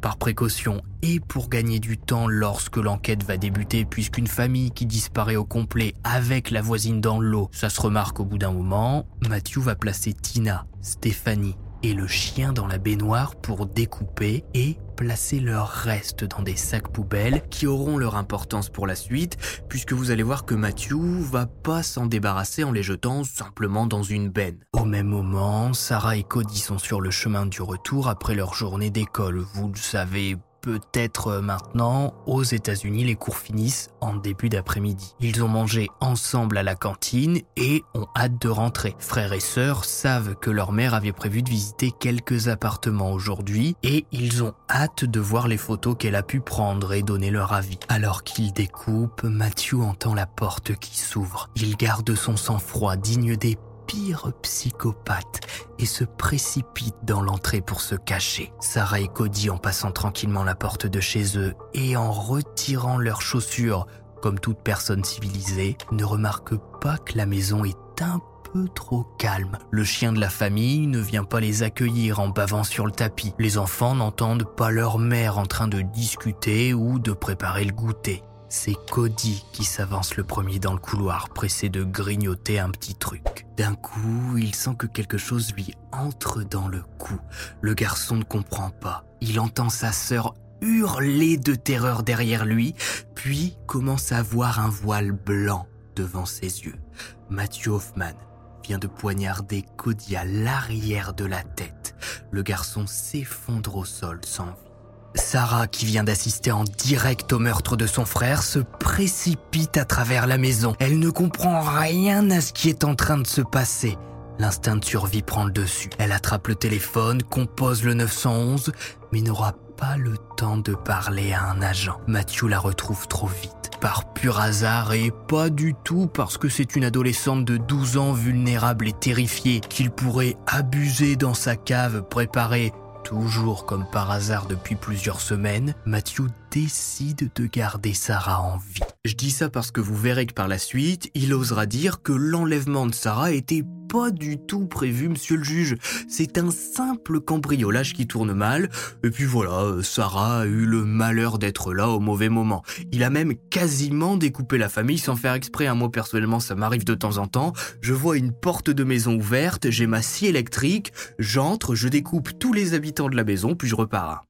par 0.00 0.16
précaution 0.16 0.82
et 1.02 1.20
pour 1.20 1.48
gagner 1.48 1.78
du 1.78 1.98
temps 1.98 2.26
lorsque 2.26 2.76
l'enquête 2.76 3.22
va 3.22 3.36
débuter 3.36 3.84
puisqu'une 3.84 4.26
famille 4.26 4.70
qui 4.70 4.86
disparaît 4.86 5.36
au 5.36 5.44
complet 5.44 5.94
avec 6.04 6.50
la 6.50 6.62
voisine 6.62 7.00
dans 7.00 7.20
l'eau, 7.20 7.48
ça 7.52 7.70
se 7.70 7.80
remarque 7.80 8.20
au 8.20 8.24
bout 8.24 8.38
d'un 8.38 8.52
moment, 8.52 9.06
Matthew 9.28 9.58
va 9.58 9.76
placer 9.76 10.12
Tina, 10.12 10.66
Stéphanie 10.80 11.56
et 11.82 11.94
le 11.94 12.06
chien 12.06 12.52
dans 12.52 12.66
la 12.66 12.78
baignoire 12.78 13.36
pour 13.36 13.66
découper 13.66 14.44
et 14.54 14.76
placer 15.00 15.40
leurs 15.40 15.70
restes 15.70 16.24
dans 16.24 16.42
des 16.42 16.56
sacs 16.56 16.92
poubelles 16.92 17.42
qui 17.48 17.66
auront 17.66 17.96
leur 17.96 18.16
importance 18.16 18.68
pour 18.68 18.86
la 18.86 18.94
suite, 18.94 19.38
puisque 19.66 19.94
vous 19.94 20.10
allez 20.10 20.22
voir 20.22 20.44
que 20.44 20.54
Matthew 20.54 20.92
va 20.92 21.46
pas 21.46 21.82
s'en 21.82 22.04
débarrasser 22.04 22.64
en 22.64 22.70
les 22.70 22.82
jetant 22.82 23.24
simplement 23.24 23.86
dans 23.86 24.02
une 24.02 24.28
benne. 24.28 24.58
Au 24.74 24.84
même 24.84 25.06
moment, 25.06 25.72
Sarah 25.72 26.16
et 26.16 26.22
Cody 26.22 26.58
sont 26.58 26.76
sur 26.76 27.00
le 27.00 27.10
chemin 27.10 27.46
du 27.46 27.62
retour 27.62 28.08
après 28.08 28.34
leur 28.34 28.52
journée 28.52 28.90
d'école. 28.90 29.38
Vous 29.54 29.68
le 29.68 29.78
savez 29.78 30.36
peut-être 30.60 31.28
euh, 31.28 31.40
maintenant, 31.40 32.14
aux 32.26 32.42
États-Unis, 32.42 33.04
les 33.04 33.16
cours 33.16 33.36
finissent 33.36 33.90
en 34.00 34.14
début 34.14 34.48
d'après-midi. 34.48 35.14
Ils 35.20 35.42
ont 35.42 35.48
mangé 35.48 35.88
ensemble 36.00 36.58
à 36.58 36.62
la 36.62 36.74
cantine 36.74 37.40
et 37.56 37.82
ont 37.94 38.06
hâte 38.16 38.40
de 38.40 38.48
rentrer. 38.48 38.94
Frères 38.98 39.32
et 39.32 39.40
sœurs 39.40 39.84
savent 39.84 40.34
que 40.36 40.50
leur 40.50 40.72
mère 40.72 40.94
avait 40.94 41.12
prévu 41.12 41.42
de 41.42 41.50
visiter 41.50 41.90
quelques 41.90 42.48
appartements 42.48 43.12
aujourd'hui 43.12 43.76
et 43.82 44.06
ils 44.12 44.42
ont 44.42 44.54
hâte 44.68 45.04
de 45.04 45.20
voir 45.20 45.48
les 45.48 45.56
photos 45.56 45.96
qu'elle 45.98 46.16
a 46.16 46.22
pu 46.22 46.40
prendre 46.40 46.92
et 46.92 47.02
donner 47.02 47.30
leur 47.30 47.52
avis. 47.52 47.78
Alors 47.88 48.24
qu'ils 48.24 48.52
découpent, 48.52 49.24
Matthew 49.24 49.74
entend 49.82 50.14
la 50.14 50.26
porte 50.26 50.74
qui 50.76 50.98
s'ouvre. 50.98 51.50
Il 51.56 51.76
garde 51.76 52.14
son 52.14 52.36
sang-froid 52.36 52.96
digne 52.96 53.36
des 53.36 53.56
pire 53.90 54.30
psychopathes 54.42 55.40
et 55.80 55.86
se 55.86 56.04
précipitent 56.04 57.04
dans 57.04 57.22
l'entrée 57.22 57.60
pour 57.60 57.80
se 57.80 57.96
cacher. 57.96 58.52
Sarah 58.60 59.00
et 59.00 59.08
Cody, 59.08 59.50
en 59.50 59.58
passant 59.58 59.90
tranquillement 59.90 60.44
la 60.44 60.54
porte 60.54 60.86
de 60.86 61.00
chez 61.00 61.36
eux 61.36 61.54
et 61.74 61.96
en 61.96 62.12
retirant 62.12 62.98
leurs 62.98 63.20
chaussures, 63.20 63.88
comme 64.22 64.38
toute 64.38 64.62
personne 64.62 65.02
civilisée, 65.02 65.76
ne 65.90 66.04
remarquent 66.04 66.60
pas 66.80 66.98
que 66.98 67.18
la 67.18 67.26
maison 67.26 67.64
est 67.64 68.00
un 68.00 68.20
peu 68.52 68.68
trop 68.68 69.08
calme. 69.18 69.58
Le 69.72 69.82
chien 69.82 70.12
de 70.12 70.20
la 70.20 70.30
famille 70.30 70.86
ne 70.86 71.00
vient 71.00 71.24
pas 71.24 71.40
les 71.40 71.64
accueillir 71.64 72.20
en 72.20 72.28
bavant 72.28 72.62
sur 72.62 72.86
le 72.86 72.92
tapis. 72.92 73.34
Les 73.40 73.58
enfants 73.58 73.96
n'entendent 73.96 74.54
pas 74.56 74.70
leur 74.70 75.00
mère 75.00 75.36
en 75.36 75.46
train 75.46 75.66
de 75.66 75.80
discuter 75.80 76.74
ou 76.74 77.00
de 77.00 77.10
préparer 77.10 77.64
le 77.64 77.72
goûter. 77.72 78.22
C'est 78.52 78.74
Cody 78.90 79.44
qui 79.52 79.62
s'avance 79.62 80.16
le 80.16 80.24
premier 80.24 80.58
dans 80.58 80.72
le 80.72 80.80
couloir, 80.80 81.28
pressé 81.28 81.68
de 81.68 81.84
grignoter 81.84 82.58
un 82.58 82.68
petit 82.70 82.96
truc. 82.96 83.46
D'un 83.56 83.76
coup, 83.76 84.36
il 84.36 84.56
sent 84.56 84.74
que 84.76 84.88
quelque 84.88 85.18
chose 85.18 85.52
lui 85.54 85.72
entre 85.92 86.42
dans 86.42 86.66
le 86.66 86.82
cou. 86.98 87.14
Le 87.60 87.74
garçon 87.74 88.16
ne 88.16 88.24
comprend 88.24 88.70
pas. 88.70 89.04
Il 89.20 89.38
entend 89.38 89.70
sa 89.70 89.92
sœur 89.92 90.34
hurler 90.62 91.36
de 91.36 91.54
terreur 91.54 92.02
derrière 92.02 92.44
lui, 92.44 92.74
puis 93.14 93.56
commence 93.68 94.10
à 94.10 94.20
voir 94.20 94.58
un 94.58 94.68
voile 94.68 95.12
blanc 95.12 95.68
devant 95.94 96.26
ses 96.26 96.64
yeux. 96.64 96.80
Matthew 97.28 97.68
Hoffman 97.68 98.18
vient 98.64 98.78
de 98.78 98.88
poignarder 98.88 99.64
Cody 99.76 100.16
à 100.16 100.24
l'arrière 100.24 101.14
de 101.14 101.24
la 101.24 101.44
tête. 101.44 101.94
Le 102.32 102.42
garçon 102.42 102.88
s'effondre 102.88 103.76
au 103.76 103.84
sol 103.84 104.20
sans 104.24 104.46
vie. 104.46 104.69
Sarah, 105.14 105.66
qui 105.66 105.86
vient 105.86 106.04
d'assister 106.04 106.52
en 106.52 106.64
direct 106.64 107.32
au 107.32 107.38
meurtre 107.38 107.76
de 107.76 107.86
son 107.86 108.04
frère, 108.04 108.42
se 108.42 108.58
précipite 108.58 109.76
à 109.76 109.84
travers 109.84 110.26
la 110.26 110.38
maison. 110.38 110.74
Elle 110.78 110.98
ne 110.98 111.10
comprend 111.10 111.60
rien 111.60 112.30
à 112.30 112.40
ce 112.40 112.52
qui 112.52 112.68
est 112.68 112.84
en 112.84 112.94
train 112.94 113.18
de 113.18 113.26
se 113.26 113.40
passer. 113.40 113.98
L'instinct 114.38 114.76
de 114.76 114.84
survie 114.84 115.22
prend 115.22 115.44
le 115.44 115.52
dessus. 115.52 115.90
Elle 115.98 116.12
attrape 116.12 116.48
le 116.48 116.54
téléphone, 116.54 117.22
compose 117.22 117.84
le 117.84 117.94
911, 117.94 118.72
mais 119.12 119.20
n'aura 119.20 119.54
pas 119.76 119.96
le 119.96 120.16
temps 120.36 120.56
de 120.56 120.74
parler 120.74 121.32
à 121.32 121.50
un 121.50 121.60
agent. 121.62 122.00
Mathieu 122.06 122.48
la 122.48 122.58
retrouve 122.58 123.06
trop 123.08 123.26
vite 123.26 123.60
par 123.80 124.12
pur 124.12 124.38
hasard 124.38 124.92
et 124.92 125.10
pas 125.28 125.48
du 125.48 125.74
tout 125.84 126.06
parce 126.06 126.36
que 126.36 126.48
c'est 126.48 126.76
une 126.76 126.84
adolescente 126.84 127.44
de 127.44 127.56
12 127.56 127.96
ans 127.96 128.12
vulnérable 128.12 128.88
et 128.88 128.92
terrifiée 128.92 129.60
qu'il 129.60 129.90
pourrait 129.90 130.36
abuser 130.46 131.16
dans 131.16 131.34
sa 131.34 131.56
cave 131.56 132.02
préparée 132.02 132.72
toujours 133.02 133.66
comme 133.66 133.86
par 133.90 134.10
hasard 134.10 134.46
depuis 134.46 134.74
plusieurs 134.74 135.20
semaines, 135.20 135.74
Matthew 135.86 136.22
décide 136.50 137.30
de 137.34 137.46
garder 137.46 137.94
Sarah 137.94 138.40
en 138.40 138.56
vie. 138.56 138.80
Je 139.04 139.14
dis 139.14 139.30
ça 139.30 139.48
parce 139.48 139.70
que 139.70 139.80
vous 139.80 139.96
verrez 139.96 140.26
que 140.26 140.34
par 140.34 140.48
la 140.48 140.58
suite, 140.58 141.10
il 141.14 141.32
osera 141.34 141.66
dire 141.66 142.02
que 142.02 142.12
l'enlèvement 142.12 142.86
de 142.86 142.94
Sarah 142.94 143.32
était 143.32 143.64
pas 143.90 144.12
du 144.12 144.38
tout 144.38 144.66
prévu, 144.66 145.08
monsieur 145.08 145.36
le 145.36 145.42
juge. 145.42 145.74
C'est 146.08 146.38
un 146.38 146.52
simple 146.52 147.20
cambriolage 147.20 147.92
qui 147.92 148.06
tourne 148.06 148.32
mal. 148.32 148.70
Et 149.02 149.10
puis 149.10 149.24
voilà, 149.24 149.82
Sarah 149.82 150.42
a 150.42 150.46
eu 150.46 150.64
le 150.64 150.84
malheur 150.84 151.38
d'être 151.38 151.74
là 151.74 151.88
au 151.88 151.98
mauvais 151.98 152.28
moment. 152.28 152.62
Il 152.92 153.02
a 153.02 153.10
même 153.10 153.34
quasiment 153.50 154.16
découpé 154.16 154.58
la 154.58 154.68
famille 154.68 154.98
sans 154.98 155.16
faire 155.16 155.34
exprès. 155.34 155.66
Un 155.66 155.74
mot 155.74 155.88
personnellement, 155.88 156.38
ça 156.38 156.54
m'arrive 156.54 156.84
de 156.84 156.94
temps 156.94 157.18
en 157.18 157.26
temps. 157.26 157.52
Je 157.80 157.92
vois 157.92 158.16
une 158.16 158.32
porte 158.32 158.70
de 158.70 158.84
maison 158.84 159.16
ouverte, 159.16 159.70
j'ai 159.70 159.88
ma 159.88 160.02
scie 160.02 160.26
électrique, 160.26 160.92
j'entre, 161.18 161.74
je 161.74 161.88
découpe 161.88 162.38
tous 162.38 162.52
les 162.52 162.74
habitants 162.74 163.08
de 163.08 163.16
la 163.16 163.24
maison, 163.24 163.56
puis 163.56 163.68
je 163.68 163.74
repars. 163.74 164.29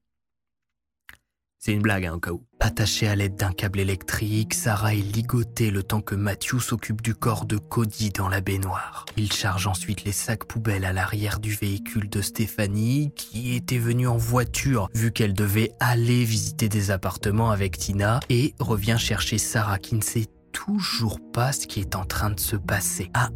C'est 1.62 1.73
une 1.73 1.83
blague, 1.83 2.07
hein, 2.07 2.14
au 2.14 2.21
cas 2.21 2.31
où. 2.31 2.43
Attachée 2.59 3.07
à 3.07 3.14
l'aide 3.14 3.37
d'un 3.37 3.52
câble 3.52 3.81
électrique, 3.81 4.55
Sarah 4.55 4.95
est 4.95 5.14
ligotée 5.14 5.71
le 5.71 5.83
temps 5.83 6.00
que 6.00 6.14
Matthew 6.14 6.59
s'occupe 6.59 7.02
du 7.02 7.14
corps 7.14 7.45
de 7.45 7.59
Cody 7.59 8.09
dans 8.09 8.31
la 8.31 8.40
baignoire. 8.40 9.05
Il 9.19 9.31
charge 9.31 9.67
ensuite 9.67 10.05
les 10.05 10.12
sacs 10.12 10.47
poubelles 10.47 10.87
à 10.87 10.95
l'arrière 10.95 11.38
du 11.38 11.52
véhicule 11.52 12.09
de 12.09 12.23
Stéphanie, 12.23 13.12
qui 13.14 13.55
était 13.55 13.76
venue 13.76 14.09
en 14.09 14.17
voiture, 14.17 14.88
vu 14.95 15.12
qu'elle 15.12 15.35
devait 15.35 15.73
aller 15.81 16.25
visiter 16.25 16.71
des 16.71 16.90
appartements 16.90 17.50
avec 17.50 17.76
Tina, 17.76 18.21
et 18.31 18.55
revient 18.59 18.97
chercher 18.99 19.37
Sarah, 19.37 19.79
qui 19.79 19.97
ne 19.97 20.02
sait 20.02 20.29
toujours 20.52 21.21
pas 21.31 21.52
ce 21.52 21.67
qui 21.67 21.81
est 21.81 21.95
en 21.95 22.07
train 22.07 22.31
de 22.31 22.40
se 22.40 22.57
passer. 22.57 23.11
À 23.12 23.29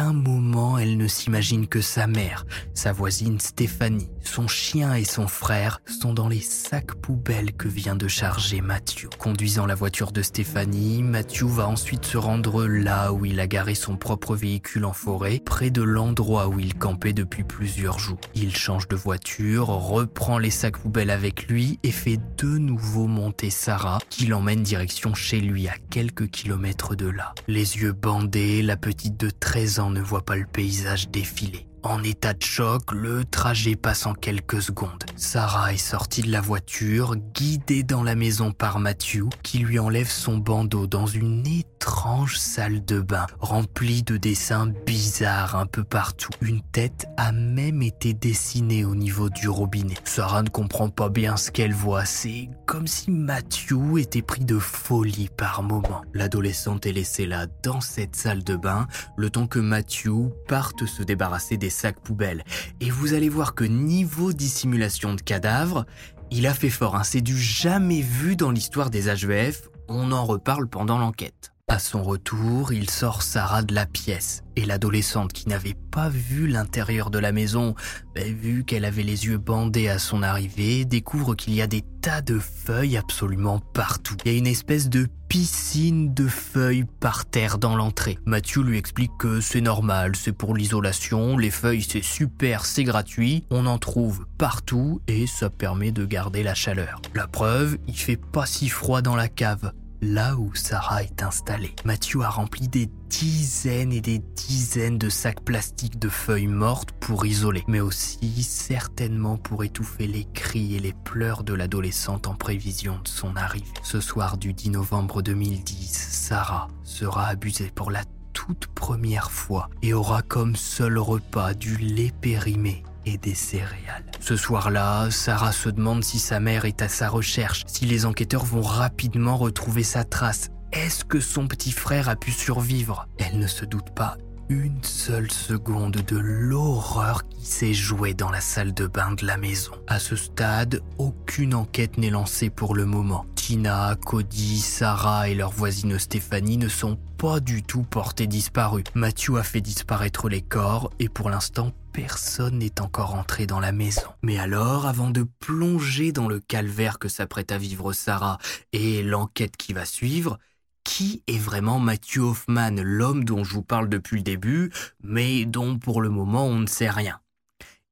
moment 0.00 0.78
elle 0.78 0.96
ne 0.96 1.06
s'imagine 1.06 1.66
que 1.66 1.80
sa 1.80 2.06
mère, 2.06 2.46
sa 2.74 2.92
voisine 2.92 3.38
Stéphanie, 3.38 4.08
son 4.22 4.48
chien 4.48 4.94
et 4.94 5.04
son 5.04 5.26
frère 5.26 5.80
sont 5.86 6.14
dans 6.14 6.28
les 6.28 6.40
sacs 6.40 6.94
poubelles 6.94 7.52
que 7.52 7.68
vient 7.68 7.96
de 7.96 8.08
charger 8.08 8.60
Mathieu. 8.60 9.10
Conduisant 9.18 9.66
la 9.66 9.74
voiture 9.74 10.12
de 10.12 10.22
Stéphanie, 10.22 11.02
Mathieu 11.02 11.46
va 11.46 11.68
ensuite 11.68 12.06
se 12.06 12.16
rendre 12.16 12.66
là 12.66 13.12
où 13.12 13.26
il 13.26 13.38
a 13.40 13.46
garé 13.46 13.74
son 13.74 13.96
propre 13.96 14.34
véhicule 14.34 14.84
en 14.84 14.92
forêt, 14.92 15.40
près 15.44 15.70
de 15.70 15.82
l'endroit 15.82 16.48
où 16.48 16.58
il 16.58 16.74
campait 16.74 17.12
depuis 17.12 17.44
plusieurs 17.44 17.98
jours. 17.98 18.20
Il 18.34 18.56
change 18.56 18.88
de 18.88 18.96
voiture, 18.96 19.66
reprend 19.66 20.38
les 20.38 20.50
sacs 20.50 20.78
poubelles 20.78 21.10
avec 21.10 21.48
lui 21.48 21.78
et 21.82 21.92
fait 21.92 22.20
de 22.38 22.58
nouveau 22.58 23.06
monter 23.06 23.50
Sarah, 23.50 23.98
qui 24.08 24.26
l'emmène 24.26 24.62
direction 24.62 25.14
chez 25.14 25.40
lui 25.40 25.68
à 25.68 25.74
quelques 25.90 26.30
kilomètres 26.30 26.94
de 26.94 27.08
là. 27.08 27.34
Les 27.46 27.78
yeux 27.78 27.92
bandés, 27.92 28.62
la 28.62 28.76
petite 28.76 29.18
de 29.18 29.30
13 29.30 29.80
ans 29.80 29.81
ne 29.90 30.00
voit 30.00 30.24
pas 30.24 30.36
le 30.36 30.46
paysage 30.46 31.08
défiler. 31.08 31.66
En 31.84 32.04
état 32.04 32.32
de 32.32 32.42
choc, 32.42 32.92
le 32.92 33.24
trajet 33.24 33.74
passe 33.74 34.06
en 34.06 34.14
quelques 34.14 34.62
secondes. 34.62 35.04
Sarah 35.16 35.72
est 35.72 35.78
sortie 35.78 36.22
de 36.22 36.30
la 36.30 36.40
voiture, 36.40 37.16
guidée 37.16 37.82
dans 37.82 38.04
la 38.04 38.14
maison 38.14 38.52
par 38.52 38.78
Matthew, 38.78 39.24
qui 39.42 39.58
lui 39.58 39.80
enlève 39.80 40.08
son 40.08 40.38
bandeau 40.38 40.86
dans 40.86 41.06
une 41.06 41.44
étrange 41.44 42.38
salle 42.38 42.84
de 42.84 43.00
bain, 43.00 43.26
remplie 43.40 44.04
de 44.04 44.16
dessins 44.16 44.72
bizarres 44.86 45.56
un 45.56 45.66
peu 45.66 45.82
partout. 45.82 46.30
Une 46.40 46.62
tête 46.62 47.06
a 47.16 47.32
même 47.32 47.82
été 47.82 48.14
dessinée 48.14 48.84
au 48.84 48.94
niveau 48.94 49.28
du 49.28 49.48
robinet. 49.48 49.96
Sarah 50.04 50.44
ne 50.44 50.50
comprend 50.50 50.88
pas 50.88 51.08
bien 51.08 51.36
ce 51.36 51.50
qu'elle 51.50 51.74
voit, 51.74 52.04
c'est 52.04 52.48
comme 52.64 52.86
si 52.86 53.10
Matthew 53.10 53.98
était 53.98 54.22
pris 54.22 54.44
de 54.44 54.58
folie 54.58 55.30
par 55.36 55.64
moment. 55.64 56.02
L'adolescente 56.14 56.86
est 56.86 56.92
laissée 56.92 57.26
là, 57.26 57.46
dans 57.64 57.80
cette 57.80 58.14
salle 58.14 58.44
de 58.44 58.54
bain, 58.54 58.86
le 59.16 59.30
temps 59.30 59.48
que 59.48 59.58
Matthew 59.58 60.30
parte 60.46 60.86
se 60.86 61.02
débarrasser 61.02 61.56
des 61.56 61.71
sacs 61.72 62.00
poubelles. 62.00 62.44
Et 62.80 62.90
vous 62.90 63.14
allez 63.14 63.28
voir 63.28 63.56
que 63.56 63.64
niveau 63.64 64.32
dissimulation 64.32 65.14
de 65.14 65.20
cadavres, 65.20 65.84
il 66.30 66.46
a 66.46 66.54
fait 66.54 66.70
fort. 66.70 66.94
Hein. 66.94 67.04
C'est 67.04 67.20
du 67.20 67.36
jamais 67.36 68.00
vu 68.00 68.36
dans 68.36 68.52
l'histoire 68.52 68.88
des 68.88 69.12
HVF. 69.12 69.68
On 69.88 70.12
en 70.12 70.24
reparle 70.24 70.68
pendant 70.68 70.98
l'enquête. 70.98 71.51
À 71.72 71.78
son 71.78 72.02
retour, 72.02 72.74
il 72.74 72.90
sort 72.90 73.22
Sarah 73.22 73.62
de 73.62 73.74
la 73.74 73.86
pièce 73.86 74.42
et 74.56 74.66
l'adolescente 74.66 75.32
qui 75.32 75.48
n'avait 75.48 75.76
pas 75.90 76.10
vu 76.10 76.46
l'intérieur 76.46 77.08
de 77.08 77.18
la 77.18 77.32
maison, 77.32 77.74
ben, 78.14 78.30
vu 78.36 78.62
qu'elle 78.64 78.84
avait 78.84 79.02
les 79.02 79.24
yeux 79.24 79.38
bandés 79.38 79.88
à 79.88 79.98
son 79.98 80.22
arrivée, 80.22 80.84
découvre 80.84 81.34
qu'il 81.34 81.54
y 81.54 81.62
a 81.62 81.66
des 81.66 81.80
tas 82.02 82.20
de 82.20 82.38
feuilles 82.38 82.98
absolument 82.98 83.58
partout. 83.58 84.16
Il 84.26 84.32
y 84.32 84.34
a 84.34 84.38
une 84.38 84.46
espèce 84.46 84.90
de 84.90 85.08
piscine 85.28 86.12
de 86.12 86.28
feuilles 86.28 86.84
par 87.00 87.24
terre 87.24 87.56
dans 87.56 87.74
l'entrée. 87.74 88.18
Mathieu 88.26 88.60
lui 88.60 88.76
explique 88.76 89.16
que 89.18 89.40
c'est 89.40 89.62
normal, 89.62 90.14
c'est 90.14 90.32
pour 90.32 90.54
l'isolation, 90.54 91.38
les 91.38 91.50
feuilles 91.50 91.86
c'est 91.88 92.04
super, 92.04 92.66
c'est 92.66 92.84
gratuit, 92.84 93.46
on 93.48 93.64
en 93.64 93.78
trouve 93.78 94.26
partout 94.36 95.00
et 95.08 95.26
ça 95.26 95.48
permet 95.48 95.90
de 95.90 96.04
garder 96.04 96.42
la 96.42 96.54
chaleur. 96.54 97.00
La 97.14 97.26
preuve, 97.28 97.78
il 97.88 97.96
fait 97.96 98.20
pas 98.20 98.44
si 98.44 98.68
froid 98.68 99.00
dans 99.00 99.16
la 99.16 99.28
cave 99.28 99.72
là 100.02 100.36
où 100.36 100.52
Sarah 100.54 101.04
est 101.04 101.22
installée. 101.22 101.74
Mathieu 101.84 102.22
a 102.22 102.28
rempli 102.28 102.68
des 102.68 102.90
dizaines 103.08 103.92
et 103.92 104.00
des 104.00 104.18
dizaines 104.18 104.98
de 104.98 105.08
sacs 105.08 105.44
plastiques 105.44 105.98
de 105.98 106.08
feuilles 106.08 106.48
mortes 106.48 106.90
pour 106.92 107.24
isoler, 107.24 107.62
mais 107.68 107.80
aussi 107.80 108.42
certainement 108.42 109.38
pour 109.38 109.64
étouffer 109.64 110.06
les 110.06 110.26
cris 110.34 110.74
et 110.74 110.80
les 110.80 110.92
pleurs 110.92 111.44
de 111.44 111.54
l'adolescente 111.54 112.26
en 112.26 112.34
prévision 112.34 112.98
de 113.02 113.08
son 113.08 113.36
arrivée. 113.36 113.66
Ce 113.82 114.00
soir 114.00 114.36
du 114.36 114.52
10 114.52 114.70
novembre 114.70 115.22
2010, 115.22 115.92
Sarah 115.92 116.68
sera 116.82 117.28
abusée 117.28 117.70
pour 117.72 117.90
la 117.90 118.02
toute 118.32 118.66
première 118.66 119.30
fois 119.30 119.70
et 119.82 119.94
aura 119.94 120.22
comme 120.22 120.56
seul 120.56 120.98
repas 120.98 121.54
du 121.54 121.76
lait 121.76 122.12
périmé 122.20 122.82
et 123.06 123.18
des 123.18 123.34
céréales. 123.34 124.04
Ce 124.20 124.36
soir-là, 124.36 125.10
Sarah 125.10 125.52
se 125.52 125.68
demande 125.68 126.04
si 126.04 126.18
sa 126.18 126.40
mère 126.40 126.64
est 126.64 126.82
à 126.82 126.88
sa 126.88 127.08
recherche, 127.08 127.64
si 127.66 127.86
les 127.86 128.06
enquêteurs 128.06 128.44
vont 128.44 128.62
rapidement 128.62 129.36
retrouver 129.36 129.82
sa 129.82 130.04
trace. 130.04 130.50
Est-ce 130.72 131.04
que 131.04 131.20
son 131.20 131.48
petit 131.48 131.72
frère 131.72 132.08
a 132.08 132.16
pu 132.16 132.30
survivre? 132.30 133.06
Elle 133.18 133.38
ne 133.38 133.46
se 133.46 133.64
doute 133.64 133.90
pas 133.94 134.16
une 134.48 134.82
seule 134.82 135.30
seconde 135.30 136.02
de 136.06 136.18
l'horreur 136.18 137.26
qui 137.28 137.46
s'est 137.46 137.72
jouée 137.72 138.12
dans 138.12 138.30
la 138.30 138.42
salle 138.42 138.74
de 138.74 138.86
bain 138.86 139.12
de 139.12 139.24
la 139.24 139.38
maison. 139.38 139.72
À 139.86 139.98
ce 139.98 140.14
stade, 140.14 140.82
aucune 140.98 141.54
enquête 141.54 141.96
n'est 141.96 142.10
lancée 142.10 142.50
pour 142.50 142.74
le 142.74 142.84
moment. 142.84 143.24
Tina, 143.34 143.96
Cody, 144.04 144.58
Sarah 144.58 145.30
et 145.30 145.34
leur 145.34 145.52
voisine 145.52 145.98
Stéphanie 145.98 146.58
ne 146.58 146.68
sont 146.68 146.98
du 147.22 147.62
tout 147.62 147.84
portés 147.84 148.26
disparus. 148.26 148.82
Mathieu 148.96 149.36
a 149.36 149.44
fait 149.44 149.60
disparaître 149.60 150.28
les 150.28 150.42
corps 150.42 150.90
et 150.98 151.08
pour 151.08 151.30
l'instant 151.30 151.72
personne 151.92 152.58
n'est 152.58 152.80
encore 152.80 153.14
entré 153.14 153.46
dans 153.46 153.60
la 153.60 153.70
maison. 153.70 154.08
Mais 154.22 154.38
alors, 154.38 154.86
avant 154.86 155.08
de 155.08 155.24
plonger 155.38 156.10
dans 156.10 156.26
le 156.26 156.40
calvaire 156.40 156.98
que 156.98 157.08
s'apprête 157.08 157.52
à 157.52 157.58
vivre 157.58 157.92
Sarah 157.92 158.38
et 158.72 159.04
l'enquête 159.04 159.56
qui 159.56 159.72
va 159.72 159.84
suivre, 159.84 160.38
qui 160.82 161.22
est 161.28 161.38
vraiment 161.38 161.78
Matthew 161.78 162.18
Hoffman, 162.18 162.82
l'homme 162.82 163.24
dont 163.24 163.44
je 163.44 163.54
vous 163.54 163.62
parle 163.62 163.88
depuis 163.88 164.16
le 164.16 164.22
début, 164.22 164.72
mais 165.04 165.44
dont 165.44 165.78
pour 165.78 166.02
le 166.02 166.08
moment 166.08 166.46
on 166.46 166.58
ne 166.58 166.66
sait 166.66 166.90
rien? 166.90 167.20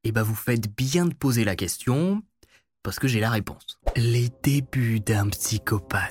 Eh 0.02 0.10
ben 0.10 0.22
vous 0.22 0.34
faites 0.34 0.75
bien 0.75 1.06
de 1.06 1.14
poser 1.14 1.44
la 1.44 1.54
question, 1.54 2.20
parce 2.82 2.99
que 2.99 3.06
j'ai 3.06 3.20
la 3.20 3.30
réponse. 3.30 3.78
Les 3.94 4.28
débuts 4.42 4.99
d'un 4.99 5.28
psychopathe. 5.28 6.10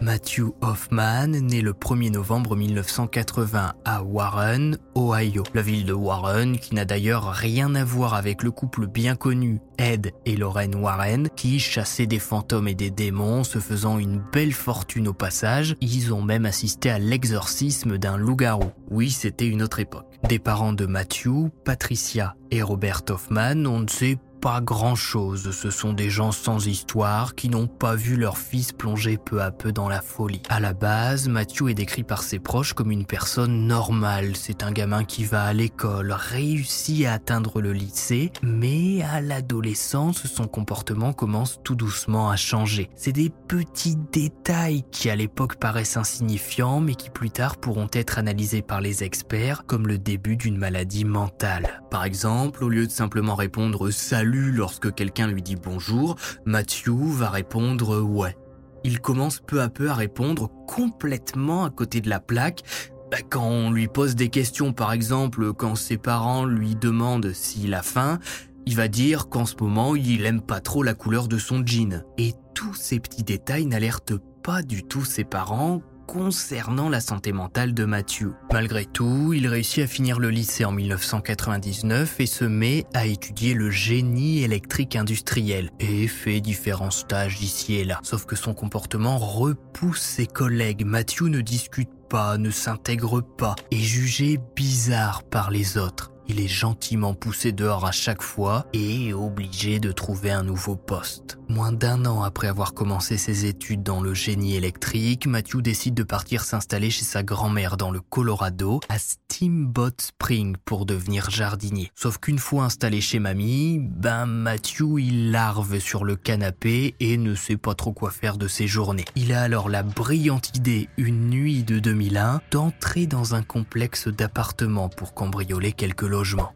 Matthew 0.00 0.52
Hoffman 0.60 1.28
naît 1.28 1.62
le 1.62 1.72
1er 1.72 2.10
novembre 2.10 2.56
1980 2.56 3.74
à 3.84 4.02
Warren, 4.02 4.78
Ohio. 4.94 5.42
La 5.54 5.62
ville 5.62 5.84
de 5.84 5.92
Warren, 5.92 6.58
qui 6.58 6.74
n'a 6.74 6.84
d'ailleurs 6.84 7.30
rien 7.30 7.74
à 7.74 7.84
voir 7.84 8.14
avec 8.14 8.42
le 8.42 8.50
couple 8.50 8.86
bien 8.86 9.16
connu 9.16 9.60
Ed 9.78 10.12
et 10.24 10.36
Lorraine 10.36 10.74
Warren, 10.74 11.28
qui 11.34 11.58
chassaient 11.58 12.06
des 12.06 12.18
fantômes 12.18 12.68
et 12.68 12.74
des 12.74 12.90
démons, 12.90 13.44
se 13.44 13.58
faisant 13.58 13.98
une 13.98 14.22
belle 14.32 14.52
fortune 14.52 15.08
au 15.08 15.14
passage. 15.14 15.76
Ils 15.80 16.12
ont 16.12 16.22
même 16.22 16.46
assisté 16.46 16.90
à 16.90 16.98
l'exorcisme 16.98 17.98
d'un 17.98 18.16
loup-garou. 18.16 18.70
Oui, 18.90 19.10
c'était 19.10 19.48
une 19.48 19.62
autre 19.62 19.80
époque. 19.80 20.06
Des 20.28 20.38
parents 20.38 20.72
de 20.72 20.86
Matthew, 20.86 21.50
Patricia 21.64 22.34
et 22.50 22.62
Robert 22.62 23.02
Hoffman, 23.10 23.66
on 23.66 23.80
ne 23.80 23.88
sait 23.88 24.18
pas 24.46 24.60
grand-chose. 24.60 25.50
Ce 25.50 25.70
sont 25.70 25.92
des 25.92 26.08
gens 26.08 26.30
sans 26.30 26.68
histoire 26.68 27.34
qui 27.34 27.48
n'ont 27.48 27.66
pas 27.66 27.96
vu 27.96 28.14
leur 28.14 28.38
fils 28.38 28.70
plonger 28.70 29.18
peu 29.18 29.42
à 29.42 29.50
peu 29.50 29.72
dans 29.72 29.88
la 29.88 30.00
folie. 30.00 30.40
À 30.48 30.60
la 30.60 30.72
base, 30.72 31.26
Matthew 31.26 31.70
est 31.70 31.74
décrit 31.74 32.04
par 32.04 32.22
ses 32.22 32.38
proches 32.38 32.72
comme 32.72 32.92
une 32.92 33.06
personne 33.06 33.66
normale. 33.66 34.36
C'est 34.36 34.62
un 34.62 34.70
gamin 34.70 35.02
qui 35.02 35.24
va 35.24 35.42
à 35.46 35.52
l'école, 35.52 36.12
réussit 36.12 37.06
à 37.06 37.14
atteindre 37.14 37.60
le 37.60 37.72
lycée, 37.72 38.30
mais 38.40 39.02
à 39.02 39.20
l'adolescence, 39.20 40.28
son 40.28 40.46
comportement 40.46 41.12
commence 41.12 41.58
tout 41.64 41.74
doucement 41.74 42.30
à 42.30 42.36
changer. 42.36 42.88
C'est 42.94 43.10
des 43.10 43.30
petits 43.48 43.96
détails 44.12 44.84
qui 44.92 45.10
à 45.10 45.16
l'époque 45.16 45.56
paraissent 45.56 45.96
insignifiants, 45.96 46.78
mais 46.78 46.94
qui 46.94 47.10
plus 47.10 47.30
tard 47.30 47.56
pourront 47.56 47.88
être 47.92 48.18
analysés 48.18 48.62
par 48.62 48.80
les 48.80 49.02
experts 49.02 49.64
comme 49.66 49.88
le 49.88 49.98
début 49.98 50.36
d'une 50.36 50.56
maladie 50.56 51.04
mentale. 51.04 51.82
Par 51.90 52.04
exemple, 52.04 52.64
au 52.64 52.68
lieu 52.68 52.86
de 52.86 52.90
simplement 52.90 53.34
répondre 53.34 53.90
salut 53.90 54.52
lorsque 54.52 54.92
quelqu'un 54.94 55.28
lui 55.28 55.42
dit 55.42 55.56
bonjour, 55.56 56.16
Matthew 56.44 56.90
va 56.90 57.30
répondre 57.30 58.00
ouais. 58.02 58.36
Il 58.84 59.00
commence 59.00 59.40
peu 59.40 59.60
à 59.62 59.68
peu 59.68 59.90
à 59.90 59.94
répondre 59.94 60.50
complètement 60.66 61.64
à 61.64 61.70
côté 61.70 62.00
de 62.00 62.08
la 62.08 62.20
plaque. 62.20 62.62
Bah, 63.10 63.18
quand 63.28 63.46
on 63.46 63.70
lui 63.70 63.88
pose 63.88 64.16
des 64.16 64.28
questions, 64.28 64.72
par 64.72 64.92
exemple, 64.92 65.52
quand 65.52 65.76
ses 65.76 65.96
parents 65.96 66.44
lui 66.44 66.74
demandent 66.74 67.32
s'il 67.32 67.74
a 67.74 67.82
faim, 67.82 68.18
il 68.66 68.74
va 68.74 68.88
dire 68.88 69.28
qu'en 69.28 69.46
ce 69.46 69.54
moment, 69.60 69.94
il 69.94 70.26
aime 70.26 70.40
pas 70.42 70.60
trop 70.60 70.82
la 70.82 70.94
couleur 70.94 71.28
de 71.28 71.38
son 71.38 71.64
jean. 71.64 72.04
Et 72.18 72.32
tous 72.54 72.74
ces 72.74 72.98
petits 72.98 73.22
détails 73.22 73.66
n'alertent 73.66 74.18
pas 74.42 74.62
du 74.62 74.82
tout 74.82 75.04
ses 75.04 75.24
parents 75.24 75.82
concernant 76.06 76.88
la 76.88 77.00
santé 77.00 77.32
mentale 77.32 77.74
de 77.74 77.84
Matthew. 77.84 78.28
Malgré 78.52 78.84
tout, 78.84 79.32
il 79.32 79.46
réussit 79.46 79.84
à 79.84 79.86
finir 79.86 80.18
le 80.18 80.30
lycée 80.30 80.64
en 80.64 80.72
1999 80.72 82.20
et 82.20 82.26
se 82.26 82.44
met 82.44 82.84
à 82.94 83.06
étudier 83.06 83.54
le 83.54 83.70
génie 83.70 84.42
électrique 84.42 84.96
industriel 84.96 85.70
et 85.80 86.08
fait 86.08 86.40
différents 86.40 86.90
stages 86.90 87.42
ici 87.42 87.74
et 87.74 87.84
là. 87.84 88.00
Sauf 88.02 88.24
que 88.24 88.36
son 88.36 88.54
comportement 88.54 89.18
repousse 89.18 90.00
ses 90.00 90.26
collègues. 90.26 90.84
Matthew 90.84 91.22
ne 91.22 91.40
discute 91.40 91.90
pas, 92.08 92.38
ne 92.38 92.50
s'intègre 92.50 93.20
pas, 93.20 93.56
est 93.70 93.76
jugé 93.76 94.38
bizarre 94.54 95.22
par 95.24 95.50
les 95.50 95.76
autres. 95.76 96.15
Il 96.28 96.40
est 96.40 96.48
gentiment 96.48 97.14
poussé 97.14 97.52
dehors 97.52 97.86
à 97.86 97.92
chaque 97.92 98.22
fois 98.22 98.66
et 98.72 99.12
obligé 99.14 99.78
de 99.78 99.92
trouver 99.92 100.30
un 100.30 100.42
nouveau 100.42 100.74
poste. 100.74 101.38
Moins 101.48 101.70
d'un 101.70 102.04
an 102.06 102.22
après 102.22 102.48
avoir 102.48 102.74
commencé 102.74 103.16
ses 103.16 103.46
études 103.46 103.84
dans 103.84 104.00
le 104.00 104.14
génie 104.14 104.56
électrique, 104.56 105.28
Matthew 105.28 105.62
décide 105.62 105.94
de 105.94 106.02
partir 106.02 106.42
s'installer 106.42 106.90
chez 106.90 107.04
sa 107.04 107.22
grand-mère 107.22 107.76
dans 107.76 107.92
le 107.92 108.00
Colorado, 108.00 108.80
à 108.88 108.98
Steamboat 108.98 109.92
Spring, 110.00 110.56
pour 110.64 110.86
devenir 110.86 111.30
jardinier. 111.30 111.92
Sauf 111.94 112.18
qu'une 112.18 112.40
fois 112.40 112.64
installé 112.64 113.00
chez 113.00 113.20
mamie, 113.20 113.78
ben 113.78 114.26
Matthew 114.26 114.98
il 114.98 115.30
larve 115.30 115.78
sur 115.78 116.04
le 116.04 116.16
canapé 116.16 116.96
et 116.98 117.16
ne 117.16 117.36
sait 117.36 117.56
pas 117.56 117.74
trop 117.74 117.92
quoi 117.92 118.10
faire 118.10 118.38
de 118.38 118.48
ses 118.48 118.66
journées. 118.66 119.04
Il 119.14 119.32
a 119.32 119.42
alors 119.42 119.68
la 119.68 119.84
brillante 119.84 120.56
idée, 120.56 120.88
une 120.96 121.30
nuit 121.30 121.62
de 121.62 121.78
2001, 121.78 122.40
d'entrer 122.50 123.06
dans 123.06 123.36
un 123.36 123.42
complexe 123.42 124.08
d'appartements 124.08 124.88
pour 124.88 125.14
cambrioler 125.14 125.72
quelques 125.72 126.02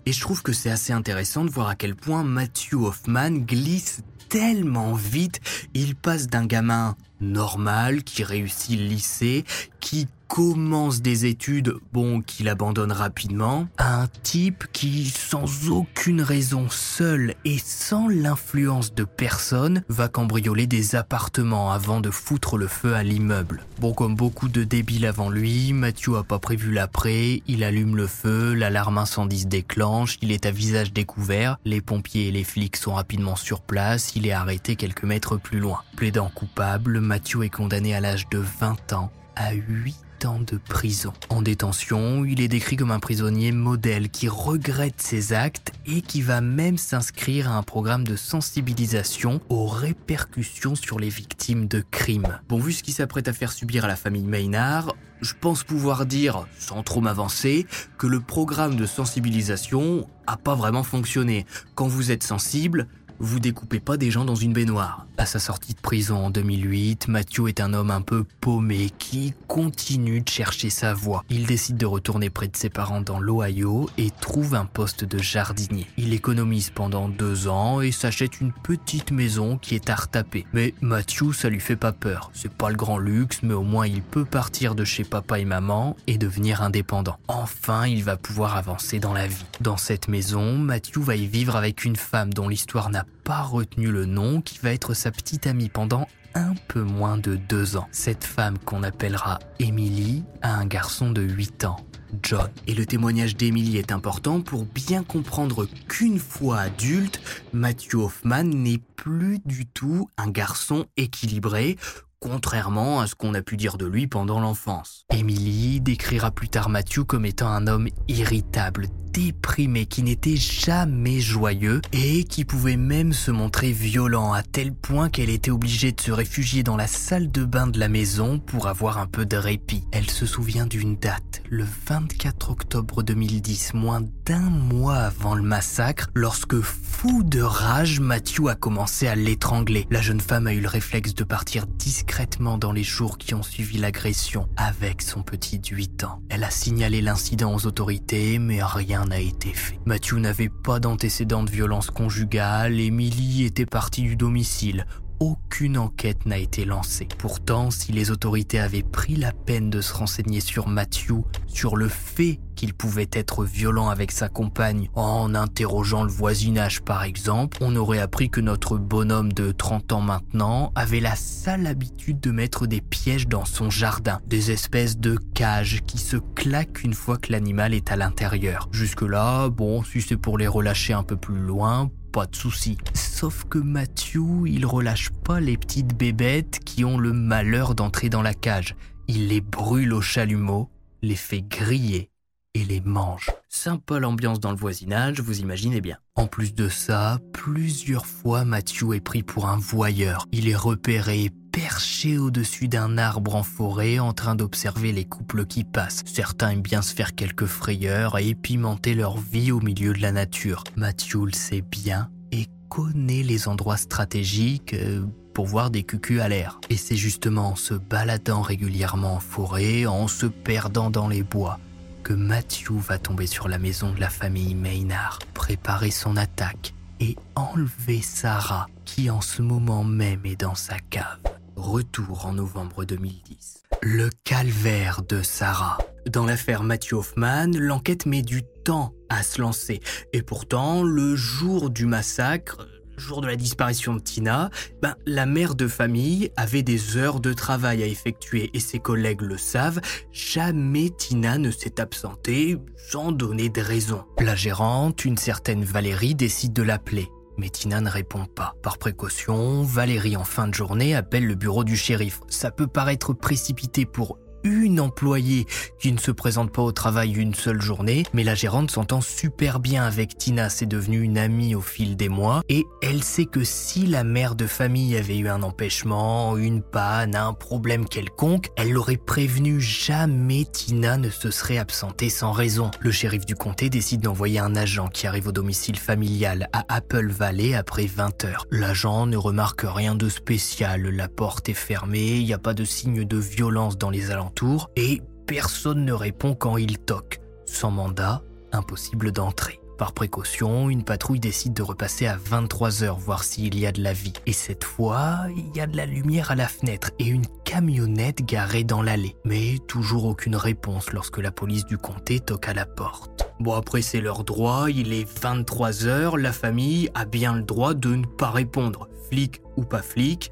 et 0.07 0.12
je 0.12 0.20
trouve 0.20 0.42
que 0.42 0.53
c'est 0.55 0.70
assez 0.70 0.92
intéressant 0.92 1.44
de 1.44 1.51
voir 1.51 1.68
à 1.68 1.75
quel 1.75 1.94
point 1.94 2.25
Matthew 2.25 2.75
Hoffman 2.75 3.31
glisse 3.31 4.01
tellement 4.31 4.94
vite. 4.94 5.40
Il 5.75 5.96
passe 5.96 6.29
d'un 6.29 6.46
gamin 6.46 6.96
normal 7.21 8.03
qui 8.03 8.25
réussit 8.25 8.79
le 8.79 8.87
lycée, 8.87 9.45
qui 9.81 10.09
commence 10.31 11.03
des 11.03 11.27
études, 11.27 11.75
bon, 11.93 12.23
qu'il 12.23 12.49
abandonne 12.49 12.93
rapidement, 12.93 13.67
un 13.79 14.07
type 14.23 14.67
qui, 14.73 15.07
sans 15.07 15.71
aucune 15.71 16.23
raison, 16.23 16.69
seul 16.71 17.35
et 17.45 17.59
sans 17.59 18.07
l'influence 18.07 18.95
de 18.95 19.03
personne, 19.03 19.83
va 19.89 20.07
cambrioler 20.07 20.69
des 20.69 20.95
appartements 20.95 21.73
avant 21.73 22.01
de 22.01 22.11
foutre 22.11 22.57
le 22.57 22.69
feu 22.69 22.95
à 22.95 23.03
l'immeuble. 23.03 23.67
Bon, 23.81 23.93
comme 23.93 24.15
beaucoup 24.15 24.49
de 24.49 24.63
débiles 24.63 25.07
avant 25.07 25.31
lui, 25.31 25.73
Matthew 25.73 26.15
a 26.17 26.23
pas 26.23 26.39
prévu 26.39 26.71
l'après, 26.71 27.43
il 27.49 27.65
allume 27.65 27.97
le 27.97 28.07
feu, 28.07 28.55
l'alarme 28.55 28.99
incendie 28.99 29.41
se 29.41 29.47
déclenche, 29.47 30.17
il 30.23 30.31
est 30.31 30.47
à 30.47 30.53
visage 30.53 30.93
découvert, 30.93 31.59
les 31.65 31.81
pompiers 31.81 32.29
et 32.29 32.33
les 32.33 32.45
flics 32.45 32.77
sont 32.77 32.95
rapidement 32.95 33.35
sur 33.35 33.63
place, 33.63 34.13
il 34.15 34.29
est 34.29 34.33
arrêté 34.33 34.77
quelques 34.77 35.03
mètres 35.03 35.39
plus 35.39 35.59
loin. 35.59 35.81
Plaidant 35.97 36.31
coupable, 36.33 37.01
Matthew 37.11 37.42
est 37.42 37.51
condamné 37.51 37.92
à 37.92 37.99
l'âge 37.99 38.29
de 38.29 38.38
20 38.38 38.92
ans 38.92 39.11
à 39.35 39.53
8 39.53 40.27
ans 40.27 40.38
de 40.38 40.59
prison. 40.59 41.12
En 41.29 41.42
détention, 41.42 42.25
il 42.25 42.40
est 42.40 42.46
décrit 42.46 42.77
comme 42.77 42.92
un 42.92 43.01
prisonnier 43.01 43.51
modèle 43.51 44.11
qui 44.11 44.29
regrette 44.29 45.01
ses 45.01 45.33
actes 45.33 45.73
et 45.87 46.03
qui 46.03 46.23
va 46.23 46.40
même 46.40 46.79
s'inscrire 46.79 47.51
à 47.51 47.57
un 47.57 47.64
programme 47.64 48.05
de 48.05 48.14
sensibilisation 48.14 49.40
aux 49.49 49.66
répercussions 49.66 50.77
sur 50.77 51.01
les 51.01 51.09
victimes 51.09 51.66
de 51.66 51.83
crimes. 51.90 52.38
Bon, 52.49 52.61
vu 52.61 52.73
ce 52.73 52.85
qu'il 52.85 52.94
s'apprête 52.94 53.27
à 53.27 53.33
faire 53.33 53.51
subir 53.51 53.87
à 53.87 53.88
la 53.88 53.96
famille 53.96 54.23
Maynard, 54.23 54.94
je 55.20 55.35
pense 55.38 55.64
pouvoir 55.64 56.07
dire, 56.07 56.46
sans 56.59 56.85
trop 56.85 57.01
m'avancer, 57.01 57.66
que 57.99 58.07
le 58.07 58.20
programme 58.20 58.77
de 58.77 58.87
sensibilisation 58.87 60.09
a 60.29 60.37
pas 60.37 60.55
vraiment 60.55 60.85
fonctionné. 60.85 61.44
Quand 61.75 61.88
vous 61.88 62.11
êtes 62.11 62.23
sensible, 62.23 62.87
vous 63.21 63.39
découpez 63.39 63.81
pas 63.81 63.97
des 63.97 64.11
gens 64.11 64.25
dans 64.25 64.35
une 64.35 64.53
baignoire. 64.53 65.07
À 65.19 65.27
sa 65.27 65.39
sortie 65.39 65.75
de 65.75 65.81
prison 65.81 66.25
en 66.25 66.31
2008, 66.31 67.09
Matthew 67.09 67.49
est 67.49 67.61
un 67.61 67.75
homme 67.75 67.91
un 67.91 68.01
peu 68.01 68.25
paumé 68.41 68.91
qui 68.99 69.35
continue 69.47 70.23
de 70.23 70.29
chercher 70.29 70.71
sa 70.71 70.95
voie. 70.95 71.25
Il 71.29 71.47
décide 71.47 71.77
de 71.77 71.85
retourner 71.85 72.31
près 72.31 72.49
de 72.49 72.57
ses 72.57 72.71
parents 72.71 73.03
dans 73.03 73.21
l'Ohio 73.21 73.91
et 73.99 74.11
trouve 74.11 74.55
un 74.55 74.65
poste 74.65 75.05
de 75.05 75.19
jardinier. 75.19 75.87
Il 75.99 76.15
économise 76.15 76.71
pendant 76.71 77.11
deux 77.11 77.49
ans 77.49 77.83
et 77.83 77.93
s'achète 77.93 78.41
une 78.41 78.53
petite 78.53 79.11
maison 79.11 79.59
qui 79.59 79.75
est 79.75 79.91
à 79.91 79.95
retaper. 79.95 80.47
Mais 80.55 80.73
Matthew, 80.81 81.33
ça 81.35 81.51
lui 81.51 81.61
fait 81.61 81.77
pas 81.77 81.93
peur. 81.93 82.31
C'est 82.33 82.53
pas 82.53 82.71
le 82.71 82.77
grand 82.77 82.97
luxe, 82.97 83.41
mais 83.43 83.55
au 83.55 83.63
moins 83.63 83.87
il 83.87 84.01
peut 84.01 84.25
partir 84.25 84.75
de 84.75 84.85
chez 84.85 85.05
papa 85.05 85.39
et 85.39 85.45
maman 85.45 85.97
et 86.07 86.17
devenir 86.17 86.63
indépendant. 86.63 87.19
Enfin, 87.29 87.87
il 87.87 88.03
va 88.03 88.17
pouvoir 88.17 88.57
avancer 88.57 88.99
dans 88.99 89.13
la 89.13 89.27
vie. 89.27 89.45
Dans 89.61 89.77
cette 89.77 90.09
maison, 90.09 90.57
Matthew 90.57 90.99
va 91.01 91.17
y 91.17 91.27
vivre 91.27 91.57
avec 91.57 91.85
une 91.85 91.97
femme 91.97 92.33
dont 92.33 92.49
l'histoire 92.49 92.89
n'a 92.89 93.05
pas 93.25 93.42
retenu 93.42 93.90
le 93.90 94.07
nom, 94.07 94.40
qui 94.40 94.59
va 94.59 94.73
être 94.73 94.94
sa 94.94 95.11
petite 95.11 95.46
amie 95.46 95.68
pendant 95.68 96.07
un 96.35 96.55
peu 96.68 96.83
moins 96.83 97.18
de 97.18 97.37
deux 97.37 97.77
ans. 97.77 97.88
Cette 97.90 98.25
femme 98.25 98.59
qu'on 98.59 98.83
appellera 98.83 99.38
Emily 99.59 100.25
a 100.42 100.55
un 100.55 100.66
garçon 100.66 101.11
de 101.11 101.23
8 101.23 101.64
ans. 101.64 101.85
John. 102.23 102.51
Et 102.66 102.75
le 102.75 102.87
témoignage 102.87 103.37
d'Emily 103.37 103.77
est 103.77 103.92
important 103.92 104.40
pour 104.40 104.64
bien 104.64 105.03
comprendre 105.05 105.68
qu'une 105.88 106.18
fois 106.18 106.59
adulte, 106.59 107.20
Matthew 107.53 107.94
Hoffman 107.96 108.44
n'est 108.44 108.81
plus 108.96 109.38
du 109.44 109.66
tout 109.66 110.09
un 110.16 110.29
garçon 110.29 110.87
équilibré, 110.96 111.77
contrairement 112.18 113.01
à 113.01 113.07
ce 113.07 113.14
qu'on 113.14 113.35
a 113.35 113.42
pu 113.42 113.57
dire 113.57 113.79
de 113.79 113.87
lui 113.87 114.07
pendant 114.07 114.40
l'enfance. 114.40 115.05
Emily 115.11 115.81
décrira 115.81 116.31
plus 116.31 116.49
tard 116.49 116.68
Matthew 116.68 117.05
comme 117.07 117.25
étant 117.25 117.49
un 117.49 117.66
homme 117.66 117.88
irritable, 118.09 118.88
déprimé, 119.12 119.87
qui 119.87 120.03
n'était 120.03 120.37
jamais 120.37 121.20
joyeux 121.20 121.81
et 121.92 122.25
qui 122.25 122.44
pouvait 122.44 122.77
même 122.77 123.12
se 123.12 123.31
montrer 123.31 123.73
violent 123.73 124.33
à 124.33 124.42
tel 124.42 124.73
point 124.73 125.09
qu'elle 125.09 125.31
était 125.31 125.51
obligée 125.51 125.92
de 125.92 126.01
se 126.01 126.12
réfugier 126.12 126.62
dans 126.62 126.77
la 126.77 126.87
salle 126.87 127.31
de 127.31 127.44
bain 127.44 127.66
de 127.66 127.79
la 127.79 127.88
maison 127.88 128.38
pour 128.38 128.66
avoir 128.66 128.99
un 128.99 129.07
peu 129.07 129.27
de 129.27 129.37
répit. 129.37 129.85
Elle 129.92 130.11
se 130.11 130.27
souvient 130.27 130.66
d'une 130.66 130.96
date, 130.96 131.42
le 131.49 131.64
24 131.87 132.51
octobre 132.51 133.03
2010, 133.03 133.75
moins 133.75 134.03
d'un 134.25 134.51
mois 134.51 134.96
avant 134.96 135.35
le 135.35 135.42
massacre, 135.42 136.09
lorsque 136.14 136.61
fou 136.61 137.23
de 137.23 137.40
rage, 137.40 138.01
Matthew 138.01 138.49
a 138.49 138.55
commencé 138.55 139.09
à 139.09 139.14
l'étrangler. 139.14 139.87
La 139.90 140.03
jeune 140.03 140.20
femme 140.20 140.46
a 140.46 140.55
eu 140.55 140.61
le 140.61 140.68
réflexe 140.68 141.14
de 141.14 141.25
partir 141.25 141.66
discrètement 141.66 142.59
dans 142.59 142.73
les 142.73 142.85
jours 142.85 143.18
qui 143.18 143.35
ont 143.35 143.42
suivi 143.42 143.79
l'agression 143.79 144.49
avec 144.57 145.03
son 145.03 145.23
petit 145.23 145.59
de 145.59 145.68
8 145.68 146.05
ans. 146.05 146.23
Elle 146.29 146.44
a 146.44 146.51
signalé 146.51 147.01
l'incident 147.01 147.55
aux 147.55 147.66
autorités, 147.66 148.38
mais 148.38 148.62
rien 148.62 149.00
n'a 149.07 149.21
été 149.21 149.53
fait. 149.53 149.79
Matthew 149.85 150.15
n'avait 150.15 150.49
pas 150.49 150.81
d'antécédents 150.81 151.43
de 151.43 151.51
violence 151.51 151.91
conjugale, 151.91 152.79
Emily 152.79 153.45
était 153.45 153.67
partie 153.67 154.03
du 154.03 154.17
domicile 154.17 154.87
aucune 155.21 155.77
enquête 155.77 156.25
n'a 156.27 156.39
été 156.39 156.65
lancée. 156.65 157.07
Pourtant, 157.19 157.71
si 157.71 157.93
les 157.93 158.11
autorités 158.11 158.59
avaient 158.59 158.83
pris 158.83 159.17
la 159.17 159.33
peine 159.33 159.69
de 159.71 159.83
se 159.83 159.93
renseigner 159.93 160.41
sur 160.41 160.67
Matthew, 160.67 161.23
sur 161.47 161.77
le 161.77 161.89
fait 161.89 162.41
qu'il 162.57 162.75
pouvait 162.75 163.09
être 163.13 163.45
violent 163.45 163.89
avec 163.89 164.11
sa 164.11 164.29
compagne 164.29 164.89
en 164.95 165.35
interrogeant 165.35 166.05
le 166.05 166.11
voisinage 166.11 166.81
par 166.83 167.05
exemple, 167.05 167.59
on 167.61 167.77
aurait 167.77 168.01
appris 168.01 168.31
que 168.31 168.41
notre 168.41 168.77
bonhomme 168.77 169.33
de 169.33 169.53
30 169.53 169.93
ans 169.93 170.01
maintenant 170.01 170.73
avait 170.75 171.01
la 171.01 171.17
sale 171.17 171.67
habitude 171.67 172.21
de 172.21 172.31
mettre 172.31 172.67
des 172.67 172.81
pièges 172.81 173.29
dans 173.29 173.45
son 173.45 173.71
jardin, 173.71 174.21
des 174.27 174.51
espèces 174.51 174.99
de 174.99 175.17
cages 175.35 175.81
qui 175.87 175.99
se 175.99 176.17
claquent 176.35 176.83
une 176.83 176.95
fois 176.95 177.19
que 177.19 177.33
l'animal 177.33 177.75
est 177.75 177.93
à 177.93 177.97
l'intérieur. 177.97 178.69
Jusque-là, 178.73 179.49
bon, 179.49 179.83
si 179.83 180.01
c'est 180.01 180.17
pour 180.17 180.39
les 180.39 180.49
relâcher 180.49 180.93
un 180.93 181.03
peu 181.03 181.17
plus 181.17 181.39
loin, 181.39 181.91
pas 182.11 182.27
de 182.27 182.37
souci. 182.37 182.77
Sauf 182.94 183.44
que 183.44 183.59
Matthew, 183.59 184.46
il 184.46 184.66
relâche 184.66 185.11
pas 185.25 185.40
les 185.40 185.57
petites 185.57 185.96
bébêtes 185.96 186.61
qui 186.64 186.85
ont 186.85 186.99
le 186.99 187.12
malheur 187.12 187.75
d'entrer 187.75 188.09
dans 188.09 188.23
la 188.23 188.35
cage. 188.35 188.77
Il 189.09 189.29
les 189.29 189.40
brûle 189.40 189.92
au 189.92 190.01
chalumeau, 190.01 190.68
les 191.03 191.16
fait 191.16 191.42
griller 191.42 192.11
et 192.55 192.64
les 192.64 192.81
mange. 192.81 193.31
Sympa 193.49 193.99
l'ambiance 193.99 194.40
dans 194.40 194.51
le 194.51 194.57
voisinage, 194.57 195.20
vous 195.20 195.40
imaginez 195.40 195.81
bien. 195.81 195.99
En 196.16 196.27
plus 196.27 196.55
de 196.55 196.68
ça, 196.68 197.18
plusieurs 197.33 198.07
fois 198.07 198.44
Matthew 198.44 198.94
est 198.94 199.01
pris 199.01 199.23
pour 199.23 199.49
un 199.49 199.57
voyeur. 199.57 200.27
Il 200.33 200.49
est 200.49 200.57
repéré 200.57 201.31
perché 201.53 202.19
au-dessus 202.19 202.69
d'un 202.69 202.99
arbre 202.99 203.35
en 203.35 203.43
forêt 203.43 203.99
en 203.99 204.13
train 204.13 204.35
d'observer 204.35 204.93
les 204.93 205.05
couples 205.05 205.47
qui 205.47 205.65
passent. 205.65 206.03
Certains 206.05 206.51
aiment 206.51 206.63
bien 206.63 206.83
se 206.83 206.95
faire 206.95 207.15
quelques 207.15 207.47
frayeurs 207.47 208.19
et 208.19 208.35
pimenter 208.35 208.95
leur 208.95 209.19
vie 209.19 209.53
au 209.53 209.61
milieu 209.61 209.93
de 209.93 210.01
la 210.01 210.13
nature. 210.13 210.65
Matthew 210.77 211.27
le 211.27 211.33
sait 211.33 211.63
bien 211.63 212.11
et 212.33 212.47
connaît 212.69 213.23
les 213.23 213.49
endroits 213.49 213.77
stratégiques 213.77 214.75
euh, 214.75 215.05
pour 215.35 215.47
voir 215.47 215.71
des 215.71 215.83
cucus 215.83 216.21
à 216.21 216.29
l'air. 216.29 216.61
Et 216.71 216.77
c'est 216.77 216.97
justement 216.97 217.51
en 217.51 217.57
se 217.57 217.75
baladant 217.75 218.43
régulièrement 218.43 219.15
en 219.17 219.21
forêt, 219.21 219.87
en 219.87 220.09
se 220.09 220.27
perdant 220.27 220.91
dans 220.91 221.09
les 221.09 221.23
bois, 221.23 221.59
que 222.03 222.13
Matthew 222.13 222.73
va 222.73 222.99
tomber 222.99 223.27
sur 223.27 223.49
la 223.49 223.59
maison 223.59 223.93
de 223.93 224.01
la 224.01 224.11
famille 224.11 224.55
Maynard, 224.55 225.19
préparer 225.35 225.91
son 225.91 226.17
attaque 226.17 226.75
et 227.01 227.17
enlever 227.35 228.03
Sarah, 228.03 228.67
qui 228.85 229.11
en 229.11 229.21
ce 229.21 229.43
moment 229.43 229.85
même 229.85 230.25
est 230.27 230.41
dans 230.41 230.55
sa 230.55 230.79
cave. 230.79 231.19
Retour 231.61 232.25
en 232.25 232.33
novembre 232.33 232.87
2010. 232.87 233.64
Le 233.83 234.09
calvaire 234.25 235.03
de 235.07 235.20
Sarah. 235.20 235.77
Dans 236.09 236.25
l'affaire 236.25 236.62
Matthew 236.62 236.94
Hoffman, 236.94 237.51
l'enquête 237.55 238.07
met 238.07 238.23
du 238.23 238.42
temps 238.64 238.94
à 239.11 239.23
se 239.23 239.42
lancer. 239.42 239.81
Et 240.14 240.23
pourtant, 240.23 240.83
le 240.83 241.16
jour 241.16 241.68
du 241.68 241.85
massacre, 241.85 242.66
le 242.96 243.03
jour 243.03 243.20
de 243.20 243.27
la 243.27 243.37
disparition 243.37 243.94
de 243.94 244.01
Tina, 244.01 244.49
ben, 244.81 244.96
la 245.05 245.27
mère 245.27 245.55
de 245.55 245.68
famille 245.68 246.31
avait 246.35 246.62
des 246.62 246.96
heures 246.96 247.20
de 247.20 247.35
travail 247.35 247.83
à 247.83 247.87
effectuer 247.87 248.49
et 248.55 248.61
ses 248.61 248.79
collègues 248.79 249.20
le 249.20 249.37
savent, 249.37 249.83
jamais 250.12 250.88
Tina 250.88 251.37
ne 251.37 251.51
s'est 251.51 251.79
absentée 251.79 252.57
sans 252.90 253.12
donner 253.12 253.51
de 253.51 253.61
raison. 253.61 254.07
La 254.18 254.35
gérante, 254.35 255.05
une 255.05 255.18
certaine 255.18 255.62
Valérie, 255.64 256.14
décide 256.14 256.55
de 256.55 256.62
l'appeler 256.62 257.11
mais 257.37 257.49
Tina 257.49 257.81
ne 257.81 257.88
répond 257.90 258.27
pas. 258.27 258.55
Par 258.62 258.79
précaution, 258.79 259.62
Valérie 259.62 260.16
en 260.16 260.25
fin 260.25 260.49
de 260.49 260.55
journée 260.55 260.95
appelle 260.95 261.27
le 261.27 261.35
bureau 261.35 261.64
du 261.64 261.77
shérif. 261.77 262.21
Ça 262.29 262.51
peut 262.51 262.66
paraître 262.66 263.12
précipité 263.12 263.87
pour 263.87 264.19
une 264.44 264.81
employée 264.81 265.46
qui 265.79 265.92
ne 265.92 265.98
se 265.98 266.11
présente 266.11 266.53
pas 266.53 266.62
au 266.62 266.72
travail 266.72 267.12
une 267.12 267.35
seule 267.35 267.61
journée, 267.61 268.05
mais 268.14 268.24
la 268.24 268.35
gérante 268.35 268.70
s'entend 268.70 269.00
super 269.00 269.61
bien 269.61 269.85
avec 269.85 270.16
Tina, 270.16 270.48
c'est 270.48 270.66
devenu 270.66 271.00
une 271.03 271.18
amie 271.18 271.55
au 271.55 271.61
fil 271.61 271.96
des 271.96 272.09
mois, 272.09 272.42
et 272.48 272.66
elle 272.83 273.03
sait 273.03 273.26
que 273.26 273.44
si 273.44 273.87
la 273.87 274.05
mère 274.05 274.35
de 274.35 274.46
famille 274.46 274.96
avait 274.96 275.18
eu 275.18 275.29
un 275.29 275.42
empêchement, 275.42 276.37
une 276.37 276.62
panne, 276.62 277.14
un 277.14 277.33
problème 277.33 277.87
quelconque, 277.87 278.48
elle 278.57 278.72
l'aurait 278.72 278.96
prévenu, 278.96 279.61
jamais 279.61 280.44
Tina 280.44 280.96
ne 280.96 281.11
se 281.11 281.31
serait 281.31 281.59
absentée 281.59 282.11
sans 282.11 282.33
raison. 282.33 282.70
Le 282.81 282.90
shérif 282.90 283.26
du 283.26 283.35
comté 283.35 283.68
décide 283.68 284.00
d'envoyer 284.00 284.38
un 284.38 284.57
agent 284.57 284.88
qui 284.88 285.07
arrive 285.07 285.29
au 285.29 285.33
domicile 285.33 285.79
familial 285.79 286.48
à 286.53 286.64
Apple 286.68 287.11
Valley 287.11 287.55
après 287.55 287.87
20 287.87 288.24
heures. 288.24 288.46
L'agent 288.50 289.07
ne 289.07 289.16
remarque 289.16 289.64
rien 289.66 289.94
de 289.94 290.09
spécial, 290.09 290.83
la 290.83 291.09
porte 291.09 291.48
est 291.48 291.55
fermée, 291.55 292.16
il 292.18 292.24
n'y 292.24 292.33
a 292.33 292.38
pas 292.38 292.55
de 292.55 292.64
signe 292.64 293.05
de 293.05 293.16
violence 293.18 293.76
dans 293.76 293.90
les 293.90 294.11
alentours 294.11 294.30
et 294.77 295.01
personne 295.27 295.85
ne 295.85 295.93
répond 295.93 296.35
quand 296.35 296.57
il 296.57 296.79
toque. 296.79 297.21
Sans 297.47 297.71
mandat, 297.71 298.23
impossible 298.53 299.12
d'entrer. 299.12 299.61
Par 299.79 299.93
précaution, 299.93 300.69
une 300.69 300.85
patrouille 300.85 301.21
décide 301.21 301.55
de 301.55 301.62
repasser 301.62 302.07
à 302.07 302.16
23h 302.16 302.99
voir 302.99 303.25
s'il 303.25 303.59
y 303.59 303.64
a 303.64 303.73
de 303.73 303.83
la 303.83 303.95
vie. 303.95 304.12
Et 304.27 304.35
cette 304.35 304.64
fois, 304.64 305.21
il 305.35 305.57
y 305.57 305.61
a 305.61 305.66
de 305.66 305.75
la 305.77 305.87
lumière 305.87 306.31
à 306.31 306.35
la 306.35 306.49
fenêtre 306.49 306.90
et 306.99 307.07
une 307.07 307.27
camionnette 307.45 308.23
garée 308.23 308.62
dans 308.62 308.83
l'allée. 308.83 309.16
Mais 309.25 309.57
toujours 309.69 310.05
aucune 310.05 310.37
réponse 310.37 310.93
lorsque 310.93 311.16
la 311.16 311.33
police 311.33 311.64
du 311.64 311.79
comté 311.79 312.21
toque 312.21 312.49
à 312.49 312.53
la 312.53 312.66
porte. 312.66 313.27
Bon 313.40 313.55
après 313.55 313.81
c'est 313.81 314.03
leur 314.03 314.23
droit, 314.23 314.66
il 314.71 314.93
est 314.93 315.11
23h, 315.11 316.19
la 316.19 316.33
famille 316.33 316.90
a 316.95 317.07
bien 317.07 317.35
le 317.35 317.43
droit 317.43 317.73
de 317.73 317.95
ne 317.95 318.05
pas 318.05 318.31
répondre. 318.31 318.87
Flic 319.09 319.40
ou 319.57 319.64
pas 319.64 319.81
flic, 319.81 320.31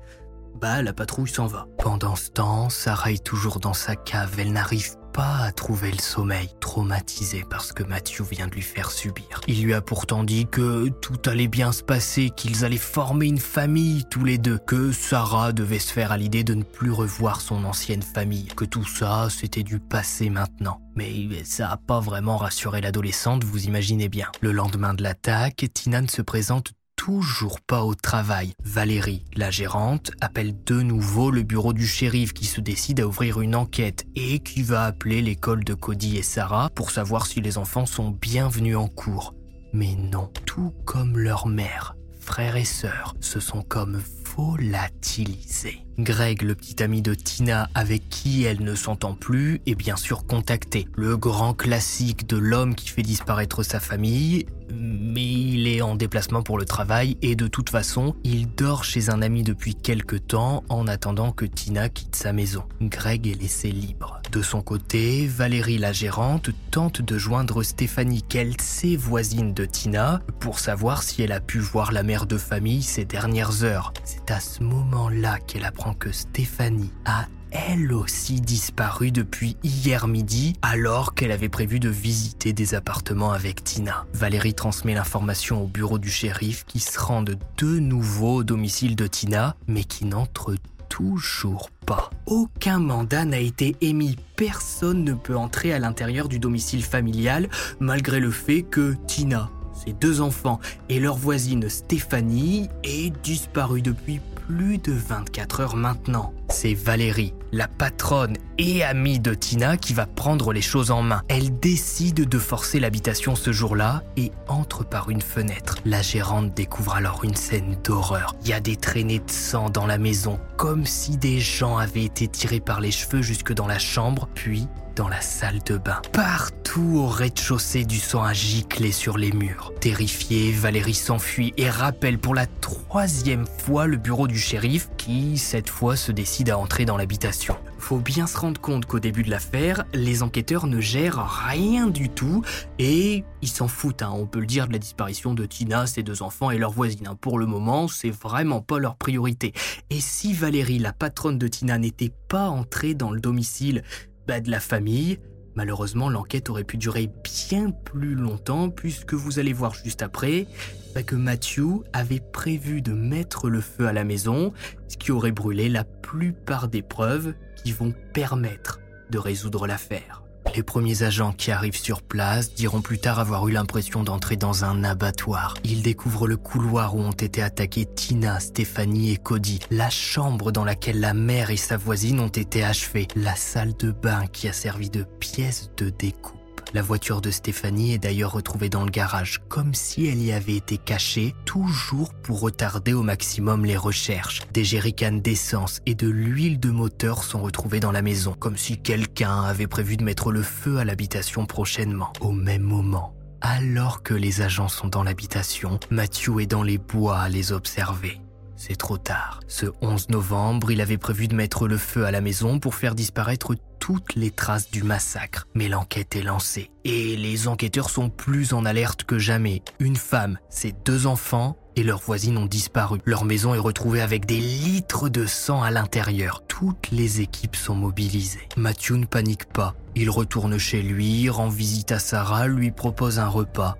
bah 0.60 0.82
la 0.82 0.92
patrouille 0.92 1.28
s'en 1.28 1.46
va. 1.46 1.66
Pendant 1.78 2.16
ce 2.16 2.30
temps, 2.30 2.68
Sarah 2.68 3.12
est 3.12 3.24
toujours 3.24 3.60
dans 3.60 3.74
sa 3.74 3.96
cave, 3.96 4.34
elle 4.38 4.52
n'arrive 4.52 4.96
pas 5.12 5.38
à 5.38 5.52
trouver 5.52 5.90
le 5.90 5.98
sommeil, 5.98 6.48
traumatisée 6.60 7.44
par 7.48 7.64
ce 7.64 7.72
que 7.72 7.82
Matthew 7.82 8.22
vient 8.30 8.46
de 8.46 8.54
lui 8.54 8.62
faire 8.62 8.90
subir. 8.90 9.40
Il 9.48 9.62
lui 9.62 9.74
a 9.74 9.80
pourtant 9.80 10.22
dit 10.22 10.46
que 10.46 10.88
tout 10.88 11.18
allait 11.26 11.48
bien 11.48 11.72
se 11.72 11.82
passer, 11.82 12.30
qu'ils 12.30 12.64
allaient 12.64 12.76
former 12.76 13.26
une 13.26 13.38
famille 13.38 14.04
tous 14.10 14.24
les 14.24 14.38
deux, 14.38 14.58
que 14.58 14.92
Sarah 14.92 15.52
devait 15.52 15.78
se 15.78 15.92
faire 15.92 16.12
à 16.12 16.16
l'idée 16.16 16.44
de 16.44 16.54
ne 16.54 16.62
plus 16.62 16.92
revoir 16.92 17.40
son 17.40 17.64
ancienne 17.64 18.02
famille, 18.02 18.46
que 18.56 18.64
tout 18.64 18.84
ça 18.84 19.28
c'était 19.30 19.62
du 19.62 19.80
passé 19.80 20.30
maintenant. 20.30 20.80
Mais 20.94 21.28
ça 21.44 21.70
a 21.70 21.76
pas 21.76 22.00
vraiment 22.00 22.36
rassuré 22.36 22.80
l'adolescente, 22.80 23.44
vous 23.44 23.66
imaginez 23.66 24.08
bien. 24.08 24.28
Le 24.40 24.52
lendemain 24.52 24.94
de 24.94 25.02
l'attaque, 25.02 25.66
Tina 25.72 26.00
ne 26.00 26.08
se 26.08 26.22
présente 26.22 26.72
toujours 26.98 27.60
pas 27.60 27.84
au 27.84 27.94
travail. 27.94 28.52
Valérie, 28.64 29.24
la 29.34 29.50
gérante, 29.50 30.10
appelle 30.20 30.52
de 30.66 30.82
nouveau 30.82 31.30
le 31.30 31.42
bureau 31.42 31.72
du 31.72 31.86
shérif 31.86 32.34
qui 32.34 32.44
se 32.44 32.60
décide 32.60 33.00
à 33.00 33.06
ouvrir 33.06 33.40
une 33.40 33.54
enquête 33.54 34.04
et 34.16 34.40
qui 34.40 34.62
va 34.62 34.84
appeler 34.84 35.22
l'école 35.22 35.64
de 35.64 35.72
Cody 35.74 36.18
et 36.18 36.22
Sarah 36.22 36.70
pour 36.74 36.90
savoir 36.90 37.26
si 37.26 37.40
les 37.40 37.56
enfants 37.56 37.86
sont 37.86 38.10
bienvenus 38.10 38.76
en 38.76 38.88
cours. 38.88 39.34
Mais 39.72 39.94
non, 39.94 40.30
tout 40.44 40.74
comme 40.84 41.16
leur 41.16 41.46
mère, 41.46 41.94
frères 42.18 42.56
et 42.56 42.64
sœurs 42.64 43.14
se 43.20 43.38
sont 43.38 43.62
comme 43.62 44.02
volatilisés. 44.36 45.84
Greg, 45.98 46.42
le 46.42 46.54
petit 46.54 46.82
ami 46.82 47.00
de 47.00 47.14
Tina 47.14 47.68
avec 47.74 48.08
qui 48.08 48.44
elle 48.44 48.62
ne 48.62 48.74
s'entend 48.74 49.14
plus, 49.14 49.60
est 49.66 49.74
bien 49.74 49.96
sûr 49.96 50.26
contacté. 50.26 50.86
Le 50.94 51.16
grand 51.16 51.54
classique 51.54 52.28
de 52.28 52.36
l'homme 52.36 52.74
qui 52.74 52.88
fait 52.88 53.02
disparaître 53.02 53.62
sa 53.62 53.80
famille, 53.80 54.46
mais 54.72 55.24
il 55.24 55.66
est 55.66 55.82
en 55.82 55.94
déplacement 55.94 56.42
pour 56.42 56.58
le 56.58 56.64
travail 56.64 57.16
et 57.22 57.36
de 57.36 57.46
toute 57.46 57.70
façon, 57.70 58.14
il 58.24 58.48
dort 58.48 58.84
chez 58.84 59.10
un 59.10 59.22
ami 59.22 59.42
depuis 59.42 59.74
quelque 59.74 60.16
temps 60.16 60.64
en 60.68 60.86
attendant 60.86 61.32
que 61.32 61.44
Tina 61.44 61.88
quitte 61.88 62.16
sa 62.16 62.32
maison. 62.32 62.64
Greg 62.80 63.26
est 63.26 63.40
laissé 63.40 63.70
libre. 63.70 64.20
De 64.32 64.42
son 64.42 64.62
côté, 64.62 65.26
Valérie 65.26 65.78
la 65.78 65.92
gérante 65.92 66.50
tente 66.70 67.02
de 67.02 67.18
joindre 67.18 67.62
Stéphanie 67.62 68.24
sait 68.60 68.96
voisine 68.96 69.54
de 69.54 69.64
Tina 69.64 70.20
pour 70.40 70.58
savoir 70.58 71.02
si 71.02 71.22
elle 71.22 71.32
a 71.32 71.40
pu 71.40 71.58
voir 71.58 71.92
la 71.92 72.02
mère 72.02 72.26
de 72.26 72.36
famille 72.36 72.82
ces 72.82 73.04
dernières 73.04 73.64
heures. 73.64 73.92
C'est 74.04 74.30
à 74.30 74.40
ce 74.40 74.62
moment-là 74.62 75.38
qu'elle 75.38 75.64
apprend 75.64 75.94
que 75.94 76.12
Stéphanie 76.12 76.92
a 77.04 77.26
elle 77.50 77.92
aussi 77.92 78.40
disparu 78.40 79.10
depuis 79.10 79.56
hier 79.62 80.06
midi 80.06 80.54
alors 80.62 81.14
qu'elle 81.14 81.32
avait 81.32 81.48
prévu 81.48 81.80
de 81.80 81.88
visiter 81.88 82.52
des 82.52 82.74
appartements 82.74 83.32
avec 83.32 83.64
Tina. 83.64 84.06
Valérie 84.12 84.54
transmet 84.54 84.94
l'information 84.94 85.62
au 85.62 85.66
bureau 85.66 85.98
du 85.98 86.10
shérif 86.10 86.64
qui 86.66 86.80
se 86.80 86.98
rendent 86.98 87.38
de 87.56 87.78
nouveau 87.78 88.36
au 88.36 88.44
domicile 88.44 88.96
de 88.96 89.06
Tina 89.06 89.56
mais 89.66 89.84
qui 89.84 90.04
n'entre 90.04 90.54
toujours 90.88 91.70
pas. 91.86 92.10
Aucun 92.26 92.78
mandat 92.78 93.24
n'a 93.24 93.38
été 93.38 93.76
émis. 93.80 94.16
Personne 94.36 95.04
ne 95.04 95.14
peut 95.14 95.36
entrer 95.36 95.72
à 95.72 95.78
l'intérieur 95.78 96.28
du 96.28 96.38
domicile 96.38 96.82
familial 96.82 97.48
malgré 97.80 98.20
le 98.20 98.30
fait 98.30 98.62
que 98.62 98.94
Tina, 99.06 99.50
ses 99.84 99.92
deux 99.92 100.20
enfants 100.20 100.60
et 100.88 101.00
leur 101.00 101.16
voisine 101.16 101.68
Stéphanie 101.68 102.68
aient 102.84 103.12
disparu 103.22 103.82
depuis 103.82 104.20
plus 104.48 104.78
de 104.78 104.92
24 104.92 105.60
heures 105.60 105.76
maintenant. 105.76 106.32
C'est 106.48 106.72
Valérie, 106.72 107.34
la 107.52 107.68
patronne 107.68 108.38
et 108.56 108.82
amie 108.82 109.20
de 109.20 109.34
Tina, 109.34 109.76
qui 109.76 109.92
va 109.92 110.06
prendre 110.06 110.54
les 110.54 110.62
choses 110.62 110.90
en 110.90 111.02
main. 111.02 111.20
Elle 111.28 111.58
décide 111.60 112.26
de 112.26 112.38
forcer 112.38 112.80
l'habitation 112.80 113.36
ce 113.36 113.52
jour-là 113.52 114.02
et 114.16 114.32
entre 114.48 114.86
par 114.86 115.10
une 115.10 115.20
fenêtre. 115.20 115.76
La 115.84 116.00
gérante 116.00 116.54
découvre 116.54 116.94
alors 116.94 117.24
une 117.24 117.36
scène 117.36 117.76
d'horreur. 117.84 118.34
Il 118.42 118.48
y 118.48 118.54
a 118.54 118.60
des 118.60 118.76
traînées 118.76 119.18
de 119.18 119.30
sang 119.30 119.68
dans 119.68 119.86
la 119.86 119.98
maison, 119.98 120.40
comme 120.56 120.86
si 120.86 121.18
des 121.18 121.40
gens 121.40 121.76
avaient 121.76 122.04
été 122.04 122.26
tirés 122.26 122.60
par 122.60 122.80
les 122.80 122.90
cheveux 122.90 123.20
jusque 123.20 123.52
dans 123.52 123.66
la 123.66 123.78
chambre, 123.78 124.30
puis 124.34 124.66
la 125.06 125.20
salle 125.20 125.60
de 125.64 125.76
bain. 125.76 126.02
Partout 126.12 126.96
au 126.96 127.06
rez-de-chaussée 127.06 127.84
du 127.84 127.98
sang 127.98 128.24
a 128.24 128.32
giclé 128.32 128.90
sur 128.90 129.16
les 129.16 129.30
murs. 129.30 129.72
Terrifiée, 129.80 130.50
Valérie 130.50 130.94
s'enfuit 130.94 131.54
et 131.56 131.70
rappelle 131.70 132.18
pour 132.18 132.34
la 132.34 132.46
troisième 132.46 133.46
fois 133.46 133.86
le 133.86 133.96
bureau 133.96 134.26
du 134.26 134.38
shérif 134.38 134.88
qui, 134.96 135.38
cette 135.38 135.70
fois, 135.70 135.94
se 135.94 136.10
décide 136.10 136.50
à 136.50 136.58
entrer 136.58 136.84
dans 136.84 136.96
l'habitation. 136.96 137.56
Faut 137.78 137.98
bien 137.98 138.26
se 138.26 138.36
rendre 138.36 138.60
compte 138.60 138.86
qu'au 138.86 138.98
début 138.98 139.22
de 139.22 139.30
l'affaire, 139.30 139.84
les 139.94 140.22
enquêteurs 140.22 140.66
ne 140.66 140.80
gèrent 140.80 141.24
rien 141.48 141.86
du 141.86 142.08
tout 142.08 142.42
et 142.78 143.24
ils 143.40 143.48
s'en 143.48 143.68
foutent, 143.68 144.02
hein. 144.02 144.12
on 144.12 144.26
peut 144.26 144.40
le 144.40 144.46
dire, 144.46 144.66
de 144.66 144.72
la 144.72 144.78
disparition 144.78 145.32
de 145.32 145.46
Tina, 145.46 145.86
ses 145.86 146.02
deux 146.02 146.22
enfants 146.22 146.50
et 146.50 146.58
leur 146.58 146.72
voisine. 146.72 147.06
Hein. 147.06 147.16
Pour 147.20 147.38
le 147.38 147.46
moment, 147.46 147.86
c'est 147.86 148.10
vraiment 148.10 148.60
pas 148.60 148.78
leur 148.78 148.96
priorité. 148.96 149.52
Et 149.90 150.00
si 150.00 150.32
Valérie, 150.32 150.78
la 150.78 150.92
patronne 150.92 151.38
de 151.38 151.46
Tina, 151.46 151.78
n'était 151.78 152.12
pas 152.28 152.48
entrée 152.48 152.94
dans 152.94 153.12
le 153.12 153.20
domicile 153.20 153.84
de 154.28 154.50
la 154.50 154.60
famille. 154.60 155.18
Malheureusement, 155.54 156.08
l'enquête 156.08 156.50
aurait 156.50 156.64
pu 156.64 156.76
durer 156.76 157.10
bien 157.24 157.70
plus 157.70 158.14
longtemps 158.14 158.68
puisque 158.68 159.14
vous 159.14 159.38
allez 159.38 159.52
voir 159.52 159.74
juste 159.74 160.02
après 160.02 160.46
bah, 160.94 161.02
que 161.02 161.16
Matthew 161.16 161.82
avait 161.92 162.20
prévu 162.20 162.82
de 162.82 162.92
mettre 162.92 163.48
le 163.48 163.60
feu 163.60 163.86
à 163.86 163.92
la 163.92 164.04
maison, 164.04 164.52
ce 164.86 164.96
qui 164.96 165.10
aurait 165.10 165.32
brûlé 165.32 165.68
la 165.68 165.84
plupart 165.84 166.68
des 166.68 166.82
preuves 166.82 167.34
qui 167.56 167.72
vont 167.72 167.92
permettre 168.12 168.78
de 169.10 169.18
résoudre 169.18 169.66
l'affaire. 169.66 170.22
Les 170.54 170.62
premiers 170.62 171.02
agents 171.02 171.32
qui 171.32 171.50
arrivent 171.50 171.78
sur 171.78 172.02
place 172.02 172.54
diront 172.54 172.80
plus 172.80 172.98
tard 172.98 173.18
avoir 173.18 173.46
eu 173.48 173.52
l'impression 173.52 174.02
d'entrer 174.02 174.36
dans 174.36 174.64
un 174.64 174.84
abattoir. 174.84 175.54
Ils 175.64 175.82
découvrent 175.82 176.26
le 176.26 176.36
couloir 176.36 176.96
où 176.96 177.00
ont 177.00 177.12
été 177.12 177.42
attaqués 177.42 177.86
Tina, 177.86 178.40
Stéphanie 178.40 179.12
et 179.12 179.16
Cody, 179.16 179.60
la 179.70 179.90
chambre 179.90 180.50
dans 180.50 180.64
laquelle 180.64 181.00
la 181.00 181.14
mère 181.14 181.50
et 181.50 181.56
sa 181.56 181.76
voisine 181.76 182.20
ont 182.20 182.28
été 182.28 182.64
achevées, 182.64 183.08
la 183.14 183.36
salle 183.36 183.76
de 183.76 183.90
bain 183.90 184.26
qui 184.26 184.48
a 184.48 184.52
servi 184.52 184.90
de 184.90 185.04
pièce 185.20 185.70
de 185.76 185.90
découpe. 185.90 186.37
La 186.74 186.82
voiture 186.82 187.22
de 187.22 187.30
Stéphanie 187.30 187.94
est 187.94 187.98
d'ailleurs 187.98 188.32
retrouvée 188.32 188.68
dans 188.68 188.84
le 188.84 188.90
garage, 188.90 189.40
comme 189.48 189.72
si 189.72 190.06
elle 190.06 190.22
y 190.22 190.32
avait 190.32 190.56
été 190.56 190.76
cachée, 190.76 191.34
toujours 191.46 192.12
pour 192.12 192.40
retarder 192.40 192.92
au 192.92 193.02
maximum 193.02 193.64
les 193.64 193.76
recherches. 193.76 194.42
Des 194.52 194.64
jerrycans 194.64 195.22
d'essence 195.22 195.80
et 195.86 195.94
de 195.94 196.08
l'huile 196.08 196.60
de 196.60 196.70
moteur 196.70 197.24
sont 197.24 197.40
retrouvés 197.40 197.80
dans 197.80 197.92
la 197.92 198.02
maison, 198.02 198.34
comme 198.38 198.58
si 198.58 198.76
quelqu'un 198.76 199.44
avait 199.44 199.66
prévu 199.66 199.96
de 199.96 200.04
mettre 200.04 200.30
le 200.30 200.42
feu 200.42 200.76
à 200.76 200.84
l'habitation 200.84 201.46
prochainement. 201.46 202.12
Au 202.20 202.32
même 202.32 202.62
moment, 202.62 203.14
alors 203.40 204.02
que 204.02 204.12
les 204.12 204.42
agents 204.42 204.68
sont 204.68 204.88
dans 204.88 205.02
l'habitation, 205.02 205.80
Matthew 205.90 206.40
est 206.40 206.46
dans 206.46 206.62
les 206.62 206.76
bois 206.76 207.18
à 207.18 207.28
les 207.30 207.52
observer. 207.52 208.20
C'est 208.58 208.76
trop 208.76 208.98
tard. 208.98 209.38
Ce 209.46 209.66
11 209.82 210.08
novembre, 210.08 210.72
il 210.72 210.80
avait 210.80 210.98
prévu 210.98 211.28
de 211.28 211.34
mettre 211.36 211.68
le 211.68 211.78
feu 211.78 212.04
à 212.04 212.10
la 212.10 212.20
maison 212.20 212.58
pour 212.58 212.74
faire 212.74 212.96
disparaître 212.96 213.54
toutes 213.78 214.16
les 214.16 214.32
traces 214.32 214.68
du 214.68 214.82
massacre. 214.82 215.46
Mais 215.54 215.68
l'enquête 215.68 216.16
est 216.16 216.22
lancée 216.22 216.72
et 216.84 217.14
les 217.16 217.46
enquêteurs 217.46 217.88
sont 217.88 218.10
plus 218.10 218.52
en 218.52 218.64
alerte 218.64 219.04
que 219.04 219.16
jamais. 219.16 219.62
Une 219.78 219.94
femme, 219.94 220.38
ses 220.50 220.72
deux 220.84 221.06
enfants 221.06 221.56
et 221.76 221.84
leurs 221.84 222.00
voisines 222.00 222.36
ont 222.36 222.46
disparu. 222.46 222.98
Leur 223.04 223.24
maison 223.24 223.54
est 223.54 223.60
retrouvée 223.60 224.00
avec 224.00 224.26
des 224.26 224.40
litres 224.40 225.08
de 225.08 225.24
sang 225.24 225.62
à 225.62 225.70
l'intérieur. 225.70 226.42
Toutes 226.48 226.90
les 226.90 227.20
équipes 227.20 227.54
sont 227.54 227.76
mobilisées. 227.76 228.48
Matthew 228.56 228.94
ne 228.94 229.06
panique 229.06 229.44
pas. 229.44 229.76
Il 229.94 230.10
retourne 230.10 230.58
chez 230.58 230.82
lui, 230.82 231.30
rend 231.30 231.48
visite 231.48 231.92
à 231.92 232.00
Sarah, 232.00 232.48
lui 232.48 232.72
propose 232.72 233.20
un 233.20 233.28
repas 233.28 233.76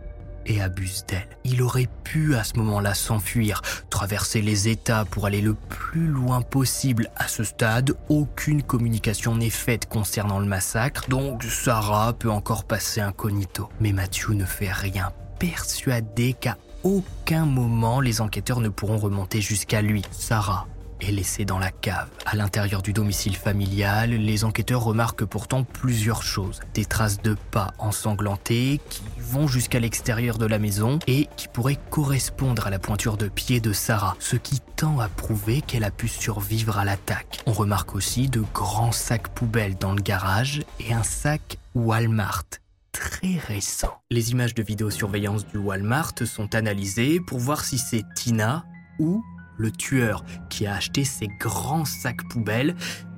abuse 0.60 1.04
d'elle. 1.06 1.28
Il 1.44 1.62
aurait 1.62 1.88
pu 2.04 2.34
à 2.34 2.44
ce 2.44 2.56
moment-là 2.56 2.94
s'enfuir, 2.94 3.62
traverser 3.90 4.40
les 4.40 4.68
États 4.68 5.04
pour 5.04 5.26
aller 5.26 5.40
le 5.40 5.54
plus 5.54 6.06
loin 6.06 6.40
possible. 6.42 7.10
À 7.16 7.28
ce 7.28 7.44
stade, 7.44 7.94
aucune 8.08 8.62
communication 8.62 9.36
n'est 9.36 9.50
faite 9.50 9.86
concernant 9.88 10.38
le 10.38 10.46
massacre, 10.46 11.08
donc 11.08 11.44
Sarah 11.44 12.12
peut 12.12 12.30
encore 12.30 12.64
passer 12.64 13.00
incognito. 13.00 13.68
Mais 13.80 13.92
Matthew 13.92 14.30
ne 14.30 14.44
fait 14.44 14.72
rien, 14.72 15.12
persuadé 15.38 16.34
qu'à 16.34 16.56
aucun 16.82 17.44
moment 17.44 18.00
les 18.00 18.20
enquêteurs 18.20 18.60
ne 18.60 18.68
pourront 18.68 18.98
remonter 18.98 19.40
jusqu'à 19.40 19.82
lui. 19.82 20.02
Sarah 20.10 20.66
est 21.00 21.10
laissé 21.10 21.44
dans 21.44 21.58
la 21.58 21.70
cave. 21.70 22.08
À 22.26 22.36
l'intérieur 22.36 22.82
du 22.82 22.92
domicile 22.92 23.36
familial, 23.36 24.10
les 24.10 24.44
enquêteurs 24.44 24.82
remarquent 24.82 25.24
pourtant 25.24 25.64
plusieurs 25.64 26.22
choses. 26.22 26.60
Des 26.74 26.84
traces 26.84 27.22
de 27.22 27.36
pas 27.50 27.72
ensanglantés 27.78 28.80
qui 28.88 29.02
vont 29.18 29.46
jusqu'à 29.46 29.80
l'extérieur 29.80 30.38
de 30.38 30.46
la 30.46 30.58
maison 30.58 30.98
et 31.06 31.28
qui 31.36 31.48
pourraient 31.48 31.78
correspondre 31.90 32.66
à 32.66 32.70
la 32.70 32.78
pointure 32.78 33.16
de 33.16 33.28
pied 33.28 33.60
de 33.60 33.72
Sarah, 33.72 34.16
ce 34.18 34.36
qui 34.36 34.60
tend 34.76 35.00
à 35.00 35.08
prouver 35.08 35.60
qu'elle 35.60 35.84
a 35.84 35.90
pu 35.90 36.08
survivre 36.08 36.78
à 36.78 36.84
l'attaque. 36.84 37.40
On 37.46 37.52
remarque 37.52 37.94
aussi 37.94 38.28
de 38.28 38.42
grands 38.54 38.92
sacs 38.92 39.28
poubelles 39.28 39.76
dans 39.76 39.92
le 39.92 40.02
garage 40.02 40.62
et 40.80 40.92
un 40.92 41.02
sac 41.02 41.58
Walmart 41.74 42.44
très 42.92 43.36
récent. 43.36 44.00
Les 44.10 44.32
images 44.32 44.54
de 44.54 44.62
vidéosurveillance 44.62 45.46
du 45.46 45.58
Walmart 45.58 46.14
sont 46.24 46.54
analysées 46.54 47.20
pour 47.20 47.38
voir 47.38 47.64
si 47.64 47.78
c'est 47.78 48.04
Tina 48.14 48.64
ou 48.98 49.22
le 49.58 49.70
tueur 49.70 50.24
qui 50.48 50.66
a 50.66 50.74
acheté 50.74 51.04
ces 51.04 51.28
grands 51.38 51.84
sacs 51.84 52.26
poubelles, 52.30 52.74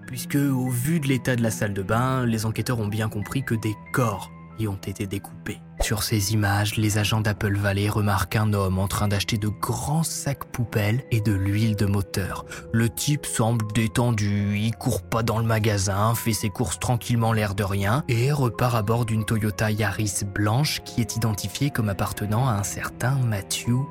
puisque 0.07 0.35
au 0.35 0.69
vu 0.69 0.99
de 0.99 1.07
l'état 1.07 1.37
de 1.37 1.43
la 1.43 1.51
salle 1.51 1.75
de 1.75 1.83
bain, 1.83 2.27
les 2.27 2.45
enquêteurs 2.45 2.81
ont 2.81 2.89
bien 2.89 3.09
compris 3.09 3.45
que 3.45 3.55
des 3.55 3.77
corps 3.93 4.31
y 4.59 4.69
ont 4.69 4.75
été 4.75 5.07
découpés. 5.07 5.61
Sur 5.81 6.03
ces 6.03 6.35
images, 6.35 6.77
les 6.77 6.99
agents 6.99 7.21
d'Apple 7.23 7.57
Valley 7.57 7.89
remarquent 7.89 8.37
un 8.37 8.53
homme 8.53 8.79
en 8.79 8.87
train 8.87 9.09
d'acheter 9.09 9.39
de 9.39 9.49
grands 9.49 10.03
sacs 10.03 10.45
poubelles 10.45 11.03
et 11.11 11.21
de 11.21 11.33
l'huile 11.33 11.77
de 11.77 11.87
moteur. 11.87 12.45
Le 12.73 12.89
type 12.91 13.25
semble 13.25 13.65
détendu, 13.73 14.59
il 14.59 14.73
court 14.73 15.03
pas 15.03 15.23
dans 15.23 15.39
le 15.39 15.45
magasin, 15.45 16.15
fait 16.15 16.35
ses 16.35 16.51
courses 16.51 16.79
tranquillement 16.79 17.33
l'air 17.33 17.55
de 17.55 17.65
rien 17.65 18.05
et 18.09 18.31
repart 18.31 18.75
à 18.75 18.83
bord 18.83 19.07
d'une 19.07 19.25
Toyota 19.25 19.71
Yaris 19.71 20.25
blanche 20.25 20.83
qui 20.85 21.01
est 21.01 21.17
identifiée 21.17 21.71
comme 21.71 21.89
appartenant 21.89 22.47
à 22.47 22.53
un 22.53 22.65
certain 22.65 23.17
Matthew 23.17 23.87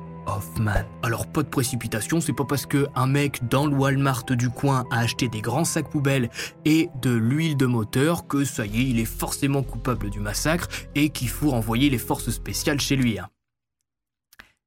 Alors 1.02 1.26
pas 1.26 1.42
de 1.42 1.48
précipitation, 1.48 2.20
c'est 2.20 2.32
pas 2.32 2.44
parce 2.44 2.66
que 2.66 2.86
un 2.94 3.06
mec 3.06 3.48
dans 3.48 3.66
le 3.66 3.74
Walmart 3.74 4.24
du 4.24 4.50
coin 4.50 4.84
a 4.90 5.00
acheté 5.00 5.28
des 5.28 5.40
grands 5.40 5.64
sacs 5.64 5.90
poubelles 5.90 6.30
et 6.64 6.88
de 7.02 7.10
l'huile 7.10 7.56
de 7.56 7.66
moteur 7.66 8.26
que 8.26 8.44
ça 8.44 8.66
y 8.66 8.80
est, 8.80 8.84
il 8.84 8.98
est 8.98 9.04
forcément 9.04 9.62
coupable 9.62 10.10
du 10.10 10.20
massacre 10.20 10.68
et 10.94 11.10
qu'il 11.10 11.28
faut 11.28 11.52
envoyer 11.52 11.90
les 11.90 11.98
forces 11.98 12.30
spéciales 12.30 12.80
chez 12.80 12.96
lui. 12.96 13.18
Hein. 13.18 13.28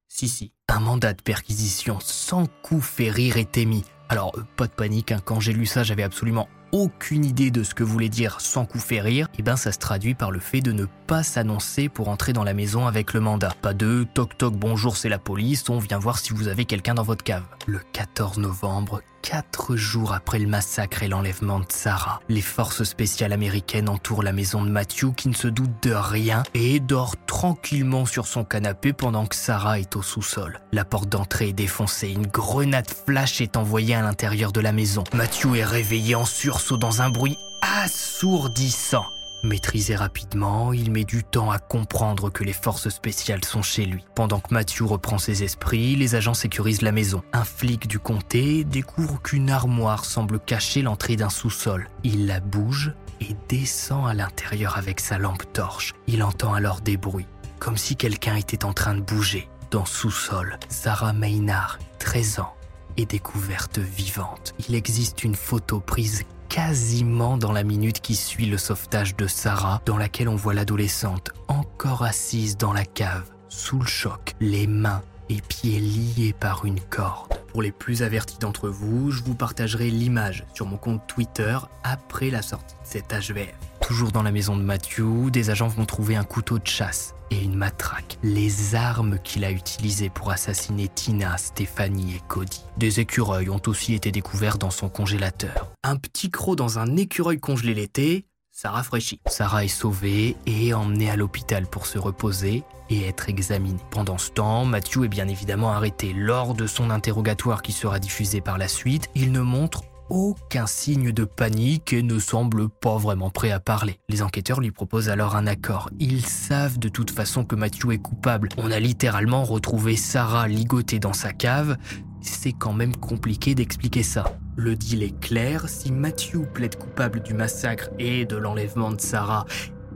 Si 0.08 0.28
si, 0.28 0.52
un 0.68 0.80
mandat 0.80 1.14
de 1.14 1.22
perquisition 1.22 1.98
sans 2.00 2.46
coup 2.62 2.82
fait 2.82 3.10
rire 3.10 3.38
est 3.38 3.58
émis. 3.58 3.84
Alors 4.10 4.32
euh, 4.38 4.44
pas 4.56 4.68
de 4.68 4.74
panique, 4.74 5.12
hein. 5.12 5.22
quand 5.24 5.40
j'ai 5.40 5.54
lu 5.54 5.66
ça 5.66 5.84
j'avais 5.84 6.04
absolument 6.04 6.48
aucune 6.74 7.24
idée 7.24 7.52
de 7.52 7.64
ce 7.64 7.74
que 7.74 7.84
voulait 7.84 8.10
dire 8.10 8.42
sans 8.42 8.66
coup 8.66 8.80
fait 8.80 9.00
rire, 9.00 9.28
et 9.34 9.38
eh 9.40 9.44
ben 9.44 9.56
ça 9.56 9.72
se 9.72 9.78
traduit 9.78 10.16
par 10.16 10.32
le 10.32 10.40
fait 10.40 10.60
de 10.60 10.74
ne 10.74 10.86
pas 11.08 11.24
s'annoncer 11.24 11.88
pour 11.88 12.10
entrer 12.10 12.34
dans 12.34 12.44
la 12.44 12.54
maison 12.54 12.88
avec 12.88 13.14
le 13.14 13.22
mandat. 13.22 13.54
Pas 13.62 13.74
de 13.74 14.06
toc 14.14 14.38
toc 14.38 14.56
bonjour 14.56 14.98
c'est 14.98 15.10
la 15.10 15.20
police, 15.20 15.70
on 15.70 15.78
vient 15.78 16.00
voir 16.00 16.18
si 16.18 16.34
vous 16.34 16.48
avez 16.48 16.66
quelqu'un 16.66 16.96
dans 16.96 17.04
votre 17.04 17.24
cave. 17.24 17.44
Le 17.68 17.80
14 17.94 18.40
novembre, 18.40 19.02
quatre 19.24 19.78
jours 19.78 20.14
après 20.14 20.38
le 20.38 20.48
massacre 20.48 21.02
et 21.02 21.08
l'enlèvement 21.08 21.60
de 21.60 21.66
Sarah, 21.70 22.20
les 22.28 22.42
forces 22.42 22.84
spéciales 22.84 23.32
américaines 23.32 23.90
entourent 23.90 24.22
la 24.22 24.34
maison 24.34 24.64
de 24.64 24.70
Matthew 24.70 25.16
qui 25.16 25.30
ne 25.30 25.34
se 25.34 25.48
doute 25.48 25.72
de 25.82 25.94
rien 25.94 26.44
et 26.54 26.80
dort 26.82 27.16
tranquillement 27.26 28.06
sur 28.06 28.28
son 28.28 28.44
canapé 28.44 28.92
pendant 28.92 29.26
que 29.26 29.36
Sarah 29.36 29.80
est 29.80 29.96
au 29.96 30.02
sous-sol. 30.02 30.60
La 30.74 30.84
porte 30.84 31.10
d'entrée 31.10 31.50
est 31.50 31.54
défoncée, 31.54 32.10
une 32.10 32.28
grenade 32.28 32.90
flash 32.90 33.40
est 33.40 33.56
envoyée 33.56 33.96
à 33.96 34.02
l'intérieur 34.02 34.52
de 34.52 34.60
la 34.60 34.74
maison. 34.74 35.06
Matthew 35.14 35.56
est 35.56 35.64
réveillé 35.64 36.16
en 36.16 36.26
sursaut 36.26 36.78
dans 36.78 37.02
un 37.02 37.10
bruit 37.10 37.38
assourdissant. 37.62 39.06
Maîtrisé 39.44 39.98
rapidement, 39.98 40.72
il 40.72 40.90
met 40.90 41.04
du 41.04 41.22
temps 41.22 41.52
à 41.52 41.60
comprendre 41.60 42.30
que 42.30 42.46
les 42.46 42.54
forces 42.54 42.88
spéciales 42.88 43.44
sont 43.44 43.62
chez 43.62 43.86
lui. 43.86 44.06
Pendant 44.16 44.40
que 44.40 44.54
Matthew 44.54 44.84
reprend 44.84 45.18
ses 45.18 45.44
esprits, 45.44 45.98
les 45.98 46.16
agents 46.16 46.34
sécurisent 46.34 46.82
la 46.82 46.94
maison. 46.94 47.24
Un 47.34 47.44
flic 47.44 47.90
du 47.90 48.00
comté 48.00 48.64
découvre 48.64 49.22
qu'une 49.22 49.50
armoire 49.50 50.06
semble 50.06 50.40
cacher 50.40 50.82
l'entrée 50.82 51.18
d'un 51.18 51.30
sous-sol. 51.30 51.90
Il 52.06 52.26
la 52.26 52.40
bouge 52.40 52.94
et 53.20 53.36
descend 53.50 54.08
à 54.08 54.14
l'intérieur 54.14 54.78
avec 54.78 55.02
sa 55.02 55.18
lampe 55.18 55.52
torche. 55.52 55.92
Il 56.08 56.24
entend 56.24 56.54
alors 56.54 56.80
des 56.80 56.96
bruits, 56.96 57.28
comme 57.60 57.76
si 57.76 57.98
quelqu'un 57.98 58.38
était 58.38 58.64
en 58.64 58.72
train 58.72 58.96
de 58.96 59.02
bouger. 59.02 59.50
Dans 59.72 59.86
sous-sol, 59.86 60.58
Sarah 60.70 61.12
Maynard, 61.12 61.80
13 62.00 62.40
ans, 62.40 62.54
est 62.96 63.12
découverte 63.12 63.80
vivante. 63.80 64.56
Il 64.70 64.76
existe 64.76 65.26
une 65.26 65.36
photo 65.36 65.82
prise 65.82 66.24
quasiment 66.54 67.36
dans 67.36 67.52
la 67.52 67.64
minute 67.64 68.00
qui 68.00 68.14
suit 68.14 68.46
le 68.46 68.60
sauvetage 68.60 69.16
de 69.16 69.26
Sarah, 69.26 69.82
dans 69.88 69.98
laquelle 69.98 70.30
on 70.30 70.36
voit 70.36 70.54
l'adolescente 70.54 71.32
encore 71.48 72.04
assise 72.04 72.58
dans 72.58 72.74
la 72.74 72.86
cave, 72.86 73.24
sous 73.50 73.80
le 73.80 73.88
choc, 73.88 74.36
les 74.40 74.68
mains 74.68 75.02
et 75.30 75.42
pieds 75.42 75.80
liés 75.80 76.36
par 76.40 76.66
une 76.66 76.80
corde. 76.80 77.34
Pour 77.48 77.64
les 77.64 77.72
plus 77.72 78.04
avertis 78.04 78.38
d'entre 78.38 78.70
vous, 78.70 79.10
je 79.10 79.24
vous 79.24 79.34
partagerai 79.34 79.90
l'image 79.90 80.46
sur 80.54 80.68
mon 80.68 80.78
compte 80.78 81.02
Twitter 81.08 81.58
après 81.84 82.30
la 82.30 82.44
sortie 82.44 82.76
de 82.76 82.88
cet 82.88 83.12
HVF. 83.12 83.56
Toujours 83.82 84.12
dans 84.12 84.22
la 84.22 84.32
maison 84.32 84.56
de 84.56 84.62
Matthew, 84.62 85.32
des 85.32 85.50
agents 85.50 85.70
vont 85.70 85.86
trouver 85.86 86.16
un 86.16 86.24
couteau 86.24 86.60
de 86.60 86.68
chasse 86.68 87.16
une 87.42 87.56
matraque, 87.56 88.18
les 88.24 88.76
armes 88.76 89.18
qu'il 89.24 89.46
a 89.46 89.52
utilisées 89.52 90.10
pour 90.10 90.32
assassiner 90.32 90.88
Tina, 90.88 91.38
Stéphanie 91.38 92.16
et 92.16 92.22
Cody. 92.28 92.62
Des 92.78 93.00
écureuils 93.00 93.50
ont 93.50 93.62
aussi 93.68 93.94
été 93.94 94.12
découverts 94.12 94.58
dans 94.58 94.72
son 94.72 94.90
congélateur. 94.90 95.72
Un 95.84 95.96
petit 95.96 96.30
croc 96.30 96.56
dans 96.56 96.80
un 96.80 96.96
écureuil 96.98 97.40
congelé 97.40 97.74
l'été, 97.74 98.26
ça 98.52 98.70
rafraîchit. 98.70 99.20
Sarah 99.28 99.66
est 99.66 99.68
sauvée 99.68 100.36
et 100.46 100.74
emmenée 100.74 101.10
à 101.10 101.16
l'hôpital 101.16 101.66
pour 101.66 101.88
se 101.88 101.98
reposer 101.98 102.64
et 102.90 103.08
être 103.08 103.28
examinée. 103.28 103.80
Pendant 103.90 104.20
ce 104.20 104.30
temps, 104.30 104.66
Matthew 104.66 105.06
est 105.06 105.10
bien 105.10 105.28
évidemment 105.28 105.72
arrêté. 105.72 106.14
Lors 106.14 106.54
de 106.54 106.68
son 106.68 106.92
interrogatoire 106.92 107.64
qui 107.64 107.72
sera 107.72 108.00
diffusé 108.00 108.42
par 108.42 108.60
la 108.60 108.68
suite, 108.68 109.10
il 109.16 109.32
ne 109.32 109.42
montre 109.42 109.82
aucun 110.10 110.68
signe 110.68 111.12
de 111.12 111.24
panique 111.24 111.94
et 111.94 112.04
ne 112.04 112.20
semble 112.20 112.70
pas 112.70 112.98
vraiment 112.98 113.30
prêt 113.30 113.52
à 113.52 113.60
parler. 113.60 114.00
Les 114.10 114.22
enquêteurs 114.22 114.60
lui 114.60 114.72
proposent 114.72 115.10
alors 115.10 115.36
un 115.36 115.48
accord. 115.48 115.90
Ils 116.00 116.26
savent 116.26 116.80
de 116.80 116.90
toute 116.90 117.12
façon 117.12 117.46
que 117.46 117.56
Matthew 117.56 117.92
est 117.92 118.02
coupable. 118.02 118.50
On 118.58 118.72
a 118.72 118.80
littéralement 118.80 119.44
retrouvé 119.44 119.96
Sarah 119.96 120.48
ligotée 120.48 121.00
dans 121.00 121.14
sa 121.14 121.32
cave. 121.32 121.78
C'est 122.22 122.54
quand 122.54 122.74
même 122.74 122.96
compliqué 122.96 123.56
d'expliquer 123.56 124.04
ça. 124.04 124.38
Le 124.56 124.76
deal 124.76 125.04
est 125.04 125.20
clair, 125.20 125.68
si 125.68 125.92
Matthew 125.92 126.46
plaide 126.54 126.78
coupable 126.78 127.22
du 127.22 127.34
massacre 127.34 127.90
et 128.00 128.26
de 128.26 128.38
l'enlèvement 128.38 128.92
de 128.92 129.02
Sarah 129.02 129.46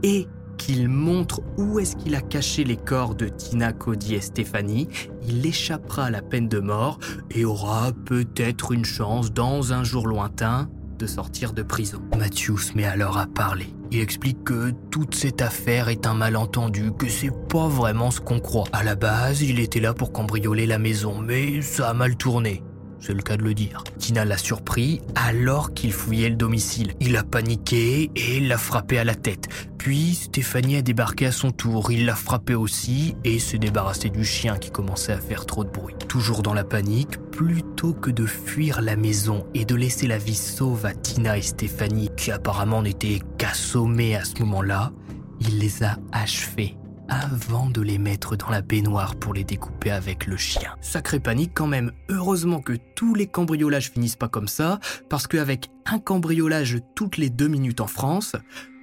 et 0.02 0.28
qu'il 0.58 0.88
montre 0.88 1.40
où 1.56 1.78
est-ce 1.78 1.96
qu'il 1.96 2.14
a 2.14 2.20
caché 2.20 2.64
les 2.64 2.76
corps 2.76 3.14
de 3.14 3.28
Tina, 3.28 3.72
Cody 3.72 4.14
et 4.14 4.20
Stéphanie, 4.20 4.88
il 5.26 5.46
échappera 5.46 6.06
à 6.06 6.10
la 6.10 6.20
peine 6.20 6.48
de 6.48 6.58
mort 6.58 6.98
et 7.30 7.46
aura 7.46 7.92
peut-être 8.04 8.72
une 8.72 8.84
chance 8.84 9.32
dans 9.32 9.72
un 9.72 9.84
jour 9.84 10.06
lointain 10.06 10.68
de 10.98 11.06
sortir 11.06 11.52
de 11.52 11.62
prison. 11.62 12.02
Matthew 12.18 12.58
se 12.58 12.74
met 12.74 12.84
alors 12.84 13.16
à 13.16 13.26
parler. 13.26 13.72
Il 13.90 14.00
explique 14.00 14.44
que 14.44 14.72
toute 14.90 15.14
cette 15.14 15.40
affaire 15.40 15.88
est 15.88 16.06
un 16.06 16.14
malentendu, 16.14 16.92
que 16.92 17.08
c'est 17.08 17.32
pas 17.48 17.68
vraiment 17.68 18.10
ce 18.10 18.20
qu'on 18.20 18.40
croit. 18.40 18.66
À 18.72 18.82
la 18.82 18.96
base, 18.96 19.40
il 19.40 19.60
était 19.60 19.80
là 19.80 19.94
pour 19.94 20.12
cambrioler 20.12 20.66
la 20.66 20.78
maison, 20.78 21.20
mais 21.20 21.62
ça 21.62 21.88
a 21.88 21.94
mal 21.94 22.16
tourné 22.16 22.62
c'est 23.00 23.14
le 23.14 23.22
cas 23.22 23.36
de 23.36 23.42
le 23.42 23.54
dire. 23.54 23.84
Tina 23.98 24.24
l'a 24.24 24.38
surpris 24.38 25.00
alors 25.14 25.72
qu'il 25.74 25.92
fouillait 25.92 26.30
le 26.30 26.36
domicile. 26.36 26.94
Il 27.00 27.16
a 27.16 27.22
paniqué 27.22 28.10
et 28.16 28.40
l'a 28.40 28.58
frappé 28.58 28.98
à 28.98 29.04
la 29.04 29.14
tête. 29.14 29.48
Puis 29.78 30.14
Stéphanie 30.14 30.76
a 30.76 30.82
débarqué 30.82 31.26
à 31.26 31.32
son 31.32 31.50
tour. 31.50 31.90
Il 31.92 32.06
l'a 32.06 32.14
frappé 32.14 32.54
aussi 32.54 33.14
et 33.24 33.38
s'est 33.38 33.58
débarrassé 33.58 34.10
du 34.10 34.24
chien 34.24 34.58
qui 34.58 34.70
commençait 34.70 35.12
à 35.12 35.18
faire 35.18 35.46
trop 35.46 35.64
de 35.64 35.70
bruit. 35.70 35.94
Toujours 36.08 36.42
dans 36.42 36.54
la 36.54 36.64
panique, 36.64 37.18
plutôt 37.30 37.92
que 37.92 38.10
de 38.10 38.26
fuir 38.26 38.80
la 38.80 38.96
maison 38.96 39.46
et 39.54 39.64
de 39.64 39.74
laisser 39.74 40.06
la 40.06 40.18
vie 40.18 40.34
sauve 40.34 40.84
à 40.86 40.94
Tina 40.94 41.38
et 41.38 41.42
Stéphanie, 41.42 42.10
qui 42.16 42.30
apparemment 42.30 42.82
n'étaient 42.82 43.20
qu'assommées 43.38 44.16
à 44.16 44.24
ce 44.24 44.40
moment-là, 44.40 44.92
il 45.40 45.58
les 45.58 45.84
a 45.84 45.98
achevés 46.12 46.76
avant 47.08 47.70
de 47.70 47.80
les 47.80 47.98
mettre 47.98 48.36
dans 48.36 48.50
la 48.50 48.62
baignoire 48.62 49.16
pour 49.16 49.34
les 49.34 49.44
découper 49.44 49.90
avec 49.90 50.26
le 50.26 50.36
chien. 50.36 50.74
Sacré 50.80 51.20
panique 51.20 51.52
quand 51.54 51.66
même. 51.66 51.92
Heureusement 52.08 52.60
que 52.60 52.74
tous 52.94 53.14
les 53.14 53.26
cambriolages 53.26 53.90
finissent 53.90 54.16
pas 54.16 54.28
comme 54.28 54.48
ça, 54.48 54.78
parce 55.08 55.26
qu'avec 55.26 55.70
un 55.86 55.98
cambriolage 55.98 56.78
toutes 56.94 57.16
les 57.16 57.30
deux 57.30 57.48
minutes 57.48 57.80
en 57.80 57.86
France, 57.86 58.36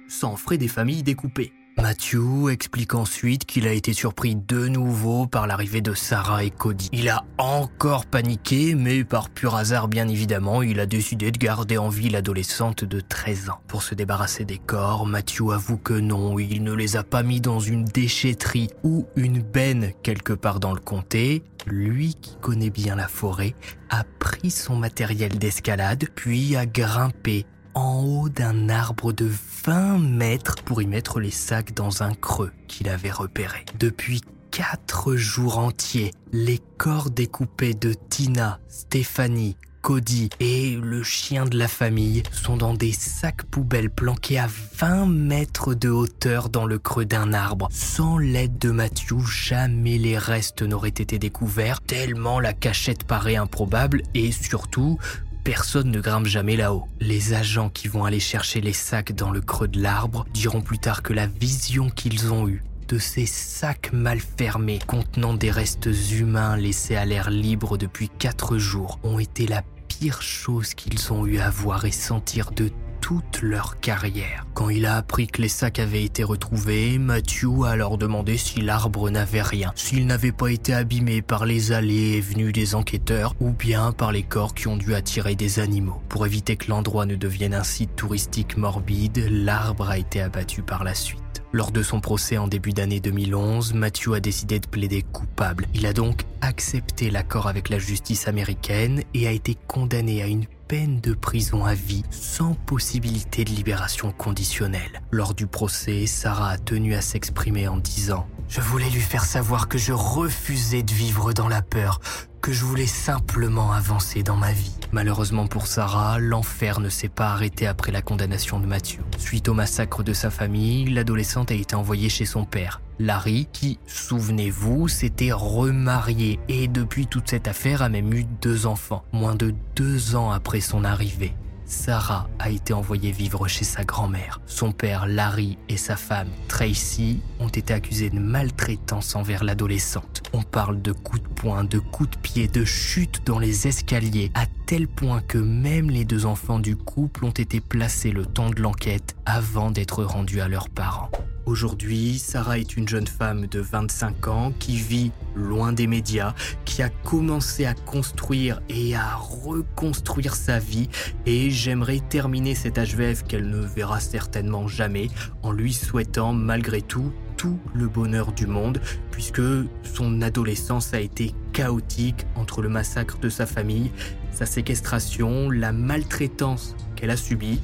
ça 0.08 0.26
en 0.26 0.36
ferait 0.36 0.58
des 0.58 0.68
familles 0.68 1.02
découpées. 1.02 1.52
Matthew 1.78 2.50
explique 2.50 2.94
ensuite 2.94 3.44
qu'il 3.44 3.68
a 3.68 3.72
été 3.72 3.92
surpris 3.92 4.34
de 4.34 4.66
nouveau 4.66 5.26
par 5.26 5.46
l'arrivée 5.46 5.82
de 5.82 5.94
Sarah 5.94 6.42
et 6.42 6.50
Cody. 6.50 6.88
Il 6.92 7.08
a 7.08 7.24
encore 7.38 8.06
paniqué, 8.06 8.74
mais 8.74 9.04
par 9.04 9.28
pur 9.28 9.54
hasard 9.54 9.86
bien 9.86 10.08
évidemment, 10.08 10.62
il 10.62 10.80
a 10.80 10.86
décidé 10.86 11.30
de 11.30 11.38
garder 11.38 11.78
en 11.78 11.88
vie 11.88 12.08
l'adolescente 12.08 12.84
de 12.84 13.00
13 13.00 13.50
ans. 13.50 13.60
Pour 13.68 13.82
se 13.82 13.94
débarrasser 13.94 14.44
des 14.44 14.58
corps, 14.58 15.06
Matthew 15.06 15.52
avoue 15.52 15.76
que 15.76 15.92
non, 15.92 16.38
il 16.38 16.62
ne 16.64 16.72
les 16.72 16.96
a 16.96 17.04
pas 17.04 17.22
mis 17.22 17.40
dans 17.40 17.60
une 17.60 17.84
déchetterie 17.84 18.70
ou 18.82 19.06
une 19.14 19.42
benne 19.42 19.92
quelque 20.02 20.32
part 20.32 20.60
dans 20.60 20.72
le 20.72 20.80
comté. 20.80 21.42
Lui 21.66 22.14
qui 22.14 22.36
connaît 22.40 22.70
bien 22.70 22.96
la 22.96 23.08
forêt, 23.08 23.54
a 23.90 24.04
pris 24.18 24.50
son 24.50 24.76
matériel 24.76 25.38
d'escalade, 25.38 26.04
puis 26.14 26.56
a 26.56 26.64
grimpé 26.64 27.44
en 27.76 28.02
haut 28.02 28.28
d'un 28.30 28.70
arbre 28.70 29.12
de 29.12 29.30
20 29.64 29.98
mètres 29.98 30.56
pour 30.64 30.80
y 30.80 30.86
mettre 30.86 31.20
les 31.20 31.30
sacs 31.30 31.74
dans 31.74 32.02
un 32.02 32.14
creux 32.14 32.50
qu'il 32.68 32.88
avait 32.88 33.10
repéré. 33.10 33.66
Depuis 33.78 34.22
quatre 34.50 35.14
jours 35.14 35.58
entiers, 35.58 36.10
les 36.32 36.58
corps 36.78 37.10
découpés 37.10 37.74
de 37.74 37.92
Tina, 37.92 38.60
Stéphanie, 38.68 39.56
Cody 39.86 40.30
et 40.40 40.74
le 40.74 41.04
chien 41.04 41.44
de 41.44 41.56
la 41.56 41.68
famille 41.68 42.24
sont 42.32 42.56
dans 42.56 42.74
des 42.74 42.90
sacs 42.90 43.44
poubelles 43.44 43.88
planqués 43.88 44.38
à 44.38 44.48
20 44.78 45.06
mètres 45.06 45.74
de 45.74 45.90
hauteur 45.90 46.48
dans 46.48 46.66
le 46.66 46.80
creux 46.80 47.04
d'un 47.04 47.32
arbre. 47.32 47.68
Sans 47.70 48.18
l'aide 48.18 48.58
de 48.58 48.72
Matthew, 48.72 49.20
jamais 49.24 49.96
les 49.96 50.18
restes 50.18 50.62
n'auraient 50.62 50.88
été 50.88 51.20
découverts, 51.20 51.82
tellement 51.82 52.40
la 52.40 52.52
cachette 52.52 53.04
paraît 53.04 53.36
improbable 53.36 54.02
et 54.14 54.32
surtout 54.32 54.98
personne 55.46 55.92
ne 55.92 56.00
grimpe 56.00 56.26
jamais 56.26 56.56
là-haut. 56.56 56.88
Les 56.98 57.32
agents 57.32 57.68
qui 57.68 57.86
vont 57.86 58.04
aller 58.04 58.18
chercher 58.18 58.60
les 58.60 58.72
sacs 58.72 59.12
dans 59.12 59.30
le 59.30 59.40
creux 59.40 59.68
de 59.68 59.80
l'arbre 59.80 60.26
diront 60.34 60.60
plus 60.60 60.80
tard 60.80 61.04
que 61.04 61.12
la 61.12 61.28
vision 61.28 61.88
qu'ils 61.88 62.32
ont 62.32 62.48
eue 62.48 62.64
de 62.88 62.98
ces 62.98 63.26
sacs 63.26 63.92
mal 63.92 64.18
fermés 64.18 64.80
contenant 64.84 65.34
des 65.34 65.52
restes 65.52 65.88
humains 66.10 66.56
laissés 66.56 66.96
à 66.96 67.04
l'air 67.04 67.30
libre 67.30 67.78
depuis 67.78 68.08
quatre 68.08 68.58
jours 68.58 68.98
ont 69.04 69.20
été 69.20 69.46
la 69.46 69.62
pire 69.86 70.20
chose 70.20 70.74
qu'ils 70.74 71.12
ont 71.12 71.24
eu 71.26 71.38
à 71.38 71.48
voir 71.48 71.84
et 71.84 71.92
sentir 71.92 72.50
de 72.50 72.72
toute 73.06 73.40
leur 73.40 73.78
carrière. 73.78 74.44
Quand 74.52 74.68
il 74.68 74.84
a 74.84 74.96
appris 74.96 75.28
que 75.28 75.40
les 75.40 75.48
sacs 75.48 75.78
avaient 75.78 76.02
été 76.02 76.24
retrouvés, 76.24 76.98
Matthew 76.98 77.62
a 77.64 77.70
alors 77.70 77.98
demandé 77.98 78.36
si 78.36 78.60
l'arbre 78.60 79.10
n'avait 79.10 79.42
rien, 79.42 79.70
s'il 79.76 80.08
n'avait 80.08 80.32
pas 80.32 80.50
été 80.50 80.74
abîmé 80.74 81.22
par 81.22 81.46
les 81.46 81.70
allées 81.70 82.16
et 82.16 82.20
venues 82.20 82.50
des 82.50 82.74
enquêteurs 82.74 83.36
ou 83.38 83.52
bien 83.52 83.92
par 83.92 84.10
les 84.10 84.24
corps 84.24 84.54
qui 84.54 84.66
ont 84.66 84.76
dû 84.76 84.92
attirer 84.92 85.36
des 85.36 85.60
animaux. 85.60 86.02
Pour 86.08 86.26
éviter 86.26 86.56
que 86.56 86.68
l'endroit 86.68 87.06
ne 87.06 87.14
devienne 87.14 87.54
un 87.54 87.62
site 87.62 87.94
touristique 87.94 88.56
morbide, 88.56 89.28
l'arbre 89.30 89.88
a 89.88 89.98
été 89.98 90.20
abattu 90.20 90.62
par 90.62 90.82
la 90.82 90.94
suite. 90.94 91.22
Lors 91.52 91.70
de 91.70 91.82
son 91.82 92.00
procès 92.00 92.38
en 92.38 92.48
début 92.48 92.72
d'année 92.72 93.00
2011, 93.00 93.74
Matthew 93.74 94.14
a 94.14 94.20
décidé 94.20 94.58
de 94.58 94.66
plaider 94.66 95.02
coupable. 95.02 95.66
Il 95.74 95.86
a 95.86 95.92
donc 95.92 96.24
accepté 96.40 97.10
l'accord 97.10 97.46
avec 97.46 97.68
la 97.68 97.78
justice 97.78 98.28
américaine 98.28 99.02
et 99.14 99.26
a 99.26 99.30
été 99.30 99.56
condamné 99.66 100.22
à 100.22 100.26
une 100.26 100.46
peine 100.68 101.00
de 101.00 101.14
prison 101.14 101.64
à 101.64 101.74
vie 101.74 102.02
sans 102.10 102.54
possibilité 102.54 103.44
de 103.44 103.50
libération 103.50 104.10
conditionnelle. 104.10 105.00
Lors 105.12 105.34
du 105.34 105.46
procès, 105.46 106.06
Sarah 106.06 106.50
a 106.50 106.58
tenu 106.58 106.94
à 106.94 107.00
s'exprimer 107.00 107.68
en 107.68 107.76
disant⁇ 107.76 108.26
Je 108.48 108.60
voulais 108.60 108.88
lui 108.90 109.00
faire 109.00 109.24
savoir 109.24 109.68
que 109.68 109.76
je 109.76 109.92
refusais 109.92 110.82
de 110.82 110.92
vivre 110.92 111.32
dans 111.32 111.48
la 111.48 111.62
peur, 111.62 112.00
que 112.40 112.52
je 112.52 112.64
voulais 112.64 112.86
simplement 112.86 113.72
avancer 113.72 114.22
dans 114.22 114.36
ma 114.36 114.52
vie. 114.52 114.72
Malheureusement 114.92 115.48
pour 115.48 115.66
Sarah, 115.66 116.18
l'enfer 116.20 116.78
ne 116.78 116.88
s'est 116.88 117.08
pas 117.08 117.30
arrêté 117.30 117.66
après 117.66 117.90
la 117.90 118.02
condamnation 118.02 118.60
de 118.60 118.66
Mathieu. 118.66 119.00
Suite 119.18 119.48
au 119.48 119.54
massacre 119.54 120.04
de 120.04 120.12
sa 120.12 120.30
famille, 120.30 120.86
l'adolescente 120.86 121.50
a 121.50 121.54
été 121.54 121.74
envoyée 121.74 122.08
chez 122.08 122.24
son 122.24 122.44
père. 122.44 122.80
Larry, 122.98 123.48
qui, 123.52 123.78
souvenez-vous, 123.86 124.88
s'était 124.88 125.32
remarié 125.32 126.38
et 126.48 126.68
depuis 126.68 127.06
toute 127.06 127.28
cette 127.28 127.48
affaire 127.48 127.82
a 127.82 127.88
même 127.88 128.12
eu 128.14 128.24
deux 128.40 128.66
enfants, 128.66 129.04
moins 129.12 129.34
de 129.34 129.52
deux 129.74 130.14
ans 130.14 130.30
après 130.30 130.60
son 130.60 130.84
arrivée. 130.84 131.34
Sarah 131.66 132.28
a 132.38 132.50
été 132.50 132.72
envoyée 132.72 133.10
vivre 133.10 133.48
chez 133.48 133.64
sa 133.64 133.84
grand-mère. 133.84 134.40
Son 134.46 134.70
père 134.70 135.06
Larry 135.06 135.58
et 135.68 135.76
sa 135.76 135.96
femme 135.96 136.28
Tracy 136.46 137.20
ont 137.40 137.48
été 137.48 137.74
accusés 137.74 138.08
de 138.08 138.20
maltraitance 138.20 139.16
envers 139.16 139.42
l'adolescente. 139.42 140.22
On 140.32 140.42
parle 140.42 140.80
de 140.80 140.92
coups 140.92 141.22
de 141.22 141.28
poing, 141.28 141.64
de 141.64 141.80
coups 141.80 142.10
de 142.10 142.16
pied, 142.18 142.46
de 142.46 142.64
chutes 142.64 143.26
dans 143.26 143.40
les 143.40 143.66
escaliers, 143.66 144.30
à 144.34 144.46
tel 144.66 144.86
point 144.86 145.20
que 145.20 145.38
même 145.38 145.90
les 145.90 146.04
deux 146.04 146.24
enfants 146.24 146.60
du 146.60 146.76
couple 146.76 147.24
ont 147.24 147.30
été 147.30 147.60
placés 147.60 148.12
le 148.12 148.26
temps 148.26 148.50
de 148.50 148.62
l'enquête 148.62 149.16
avant 149.26 149.72
d'être 149.72 150.04
rendus 150.04 150.40
à 150.40 150.48
leurs 150.48 150.68
parents. 150.68 151.10
Aujourd'hui, 151.46 152.18
Sarah 152.18 152.58
est 152.58 152.76
une 152.76 152.88
jeune 152.88 153.06
femme 153.06 153.46
de 153.46 153.60
25 153.60 154.26
ans 154.26 154.52
qui 154.58 154.78
vit 154.78 155.12
loin 155.36 155.72
des 155.72 155.86
médias, 155.86 156.34
qui 156.64 156.82
a 156.82 156.88
commencé 156.88 157.64
à 157.64 157.72
construire 157.72 158.60
et 158.68 158.96
à 158.96 159.14
reconstruire 159.14 160.34
sa 160.34 160.58
vie 160.58 160.88
et 161.24 161.50
j'aimerais 161.50 162.00
terminer 162.00 162.56
cet 162.56 162.78
HVF 162.78 163.22
qu'elle 163.22 163.48
ne 163.48 163.60
verra 163.60 164.00
certainement 164.00 164.66
jamais 164.66 165.06
en 165.44 165.52
lui 165.52 165.72
souhaitant 165.72 166.32
malgré 166.32 166.82
tout 166.82 167.12
tout 167.36 167.60
le 167.74 167.86
bonheur 167.86 168.32
du 168.32 168.48
monde 168.48 168.80
puisque 169.12 169.42
son 169.84 170.22
adolescence 170.22 170.94
a 170.94 171.00
été 171.00 171.32
chaotique 171.52 172.26
entre 172.34 172.60
le 172.60 172.68
massacre 172.68 173.18
de 173.18 173.28
sa 173.28 173.46
famille, 173.46 173.92
sa 174.32 174.46
séquestration, 174.46 175.48
la 175.50 175.70
maltraitance 175.70 176.74
qu'elle 176.96 177.10
a 177.10 177.16
subie. 177.16 177.60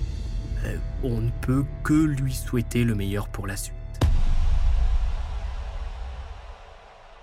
Euh, 0.64 0.76
on 1.02 1.20
ne 1.20 1.30
peut 1.40 1.64
que 1.82 1.92
lui 1.92 2.34
souhaiter 2.34 2.84
le 2.84 2.94
meilleur 2.94 3.28
pour 3.28 3.46
la 3.46 3.56
suite. 3.56 3.76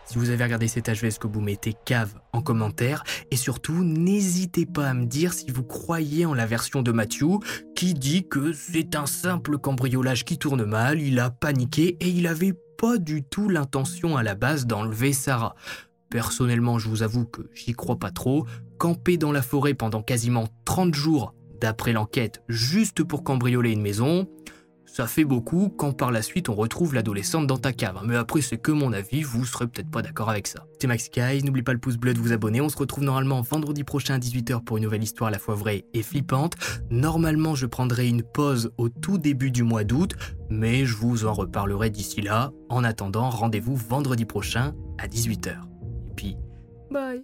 Si 0.05 0.17
vous 0.17 0.31
avez 0.31 0.43
regardé 0.43 0.67
cet 0.67 0.89
HVS 0.89 1.19
que 1.19 1.27
vous 1.27 1.39
mettez 1.39 1.75
cave 1.85 2.15
en 2.33 2.41
commentaire 2.41 3.03
et 3.29 3.35
surtout 3.35 3.83
n'hésitez 3.83 4.65
pas 4.65 4.89
à 4.89 4.93
me 4.95 5.05
dire 5.05 5.33
si 5.33 5.51
vous 5.51 5.61
croyez 5.61 6.25
en 6.25 6.33
la 6.33 6.47
version 6.47 6.81
de 6.81 6.91
Matthew 6.91 7.37
qui 7.75 7.93
dit 7.93 8.27
que 8.27 8.51
c'est 8.51 8.95
un 8.95 9.05
simple 9.05 9.59
cambriolage 9.59 10.25
qui 10.25 10.39
tourne 10.39 10.65
mal, 10.65 10.99
il 10.99 11.19
a 11.19 11.29
paniqué 11.29 11.95
et 11.99 12.09
il 12.09 12.25
avait 12.25 12.55
pas 12.79 12.97
du 12.97 13.21
tout 13.21 13.49
l'intention 13.49 14.17
à 14.17 14.23
la 14.23 14.33
base 14.33 14.65
d'enlever 14.65 15.13
Sarah. 15.13 15.53
Personnellement, 16.09 16.79
je 16.79 16.89
vous 16.89 17.03
avoue 17.03 17.25
que 17.25 17.43
j'y 17.53 17.73
crois 17.73 17.99
pas 17.99 18.09
trop. 18.09 18.47
Camper 18.79 19.17
dans 19.17 19.31
la 19.31 19.43
forêt 19.43 19.75
pendant 19.75 20.01
quasiment 20.01 20.47
30 20.65 20.95
jours 20.95 21.35
d'après 21.60 21.93
l'enquête 21.93 22.43
juste 22.47 23.03
pour 23.03 23.24
cambrioler 23.24 23.72
une 23.72 23.82
maison, 23.82 24.28
ça 24.91 25.07
fait 25.07 25.24
beaucoup 25.24 25.70
quand 25.70 25.93
par 25.93 26.12
la 26.12 26.22
suite 26.22 26.49
on 26.49 26.55
retrouve 26.55 26.93
l'adolescente 26.93 27.47
dans 27.47 27.57
ta 27.57 27.74
cave. 27.74 27.97
Hein. 27.97 28.05
Mais 28.05 28.16
après, 28.16 28.41
c'est 28.41 28.57
que 28.57 28.72
mon 28.72 28.91
avis, 28.91 29.22
vous 29.22 29.45
serez 29.45 29.68
peut-être 29.68 29.89
pas 29.89 30.01
d'accord 30.01 30.30
avec 30.30 30.47
ça. 30.47 30.66
C'est 30.82 30.88
Max 30.88 31.10
Guys, 31.12 31.43
n'oublie 31.43 31.62
pas 31.62 31.74
le 31.74 31.80
pouce 31.80 31.97
bleu 31.97 32.14
de 32.14 32.20
vous 32.20 32.34
abonner. 32.34 32.60
On 32.60 32.70
se 32.70 32.78
retrouve 32.78 33.03
normalement 33.03 33.41
vendredi 33.41 33.84
prochain 33.84 34.16
à 34.16 34.20
18h 34.20 34.64
pour 34.64 34.78
une 34.78 34.84
nouvelle 34.84 35.03
histoire 35.03 35.28
à 35.28 35.32
la 35.32 35.39
fois 35.39 35.55
vraie 35.55 35.86
et 35.93 36.03
flippante. 36.03 36.55
Normalement, 36.89 37.55
je 37.55 37.66
prendrai 37.66 38.07
une 38.07 38.24
pause 38.24 38.72
au 38.78 38.89
tout 38.89 39.18
début 39.18 39.51
du 39.51 39.64
mois 39.64 39.84
d'août, 39.84 40.16
mais 40.49 40.86
je 40.86 40.95
vous 40.95 41.26
en 41.26 41.34
reparlerai 41.34 41.89
d'ici 41.89 42.22
là. 42.22 42.51
En 42.70 42.84
attendant, 42.84 43.30
rendez-vous 43.30 43.76
vendredi 43.76 44.26
prochain 44.26 44.74
à 44.97 45.07
18h. 45.07 45.51
Et 46.07 46.14
puis, 46.16 46.38
bye 46.91 47.24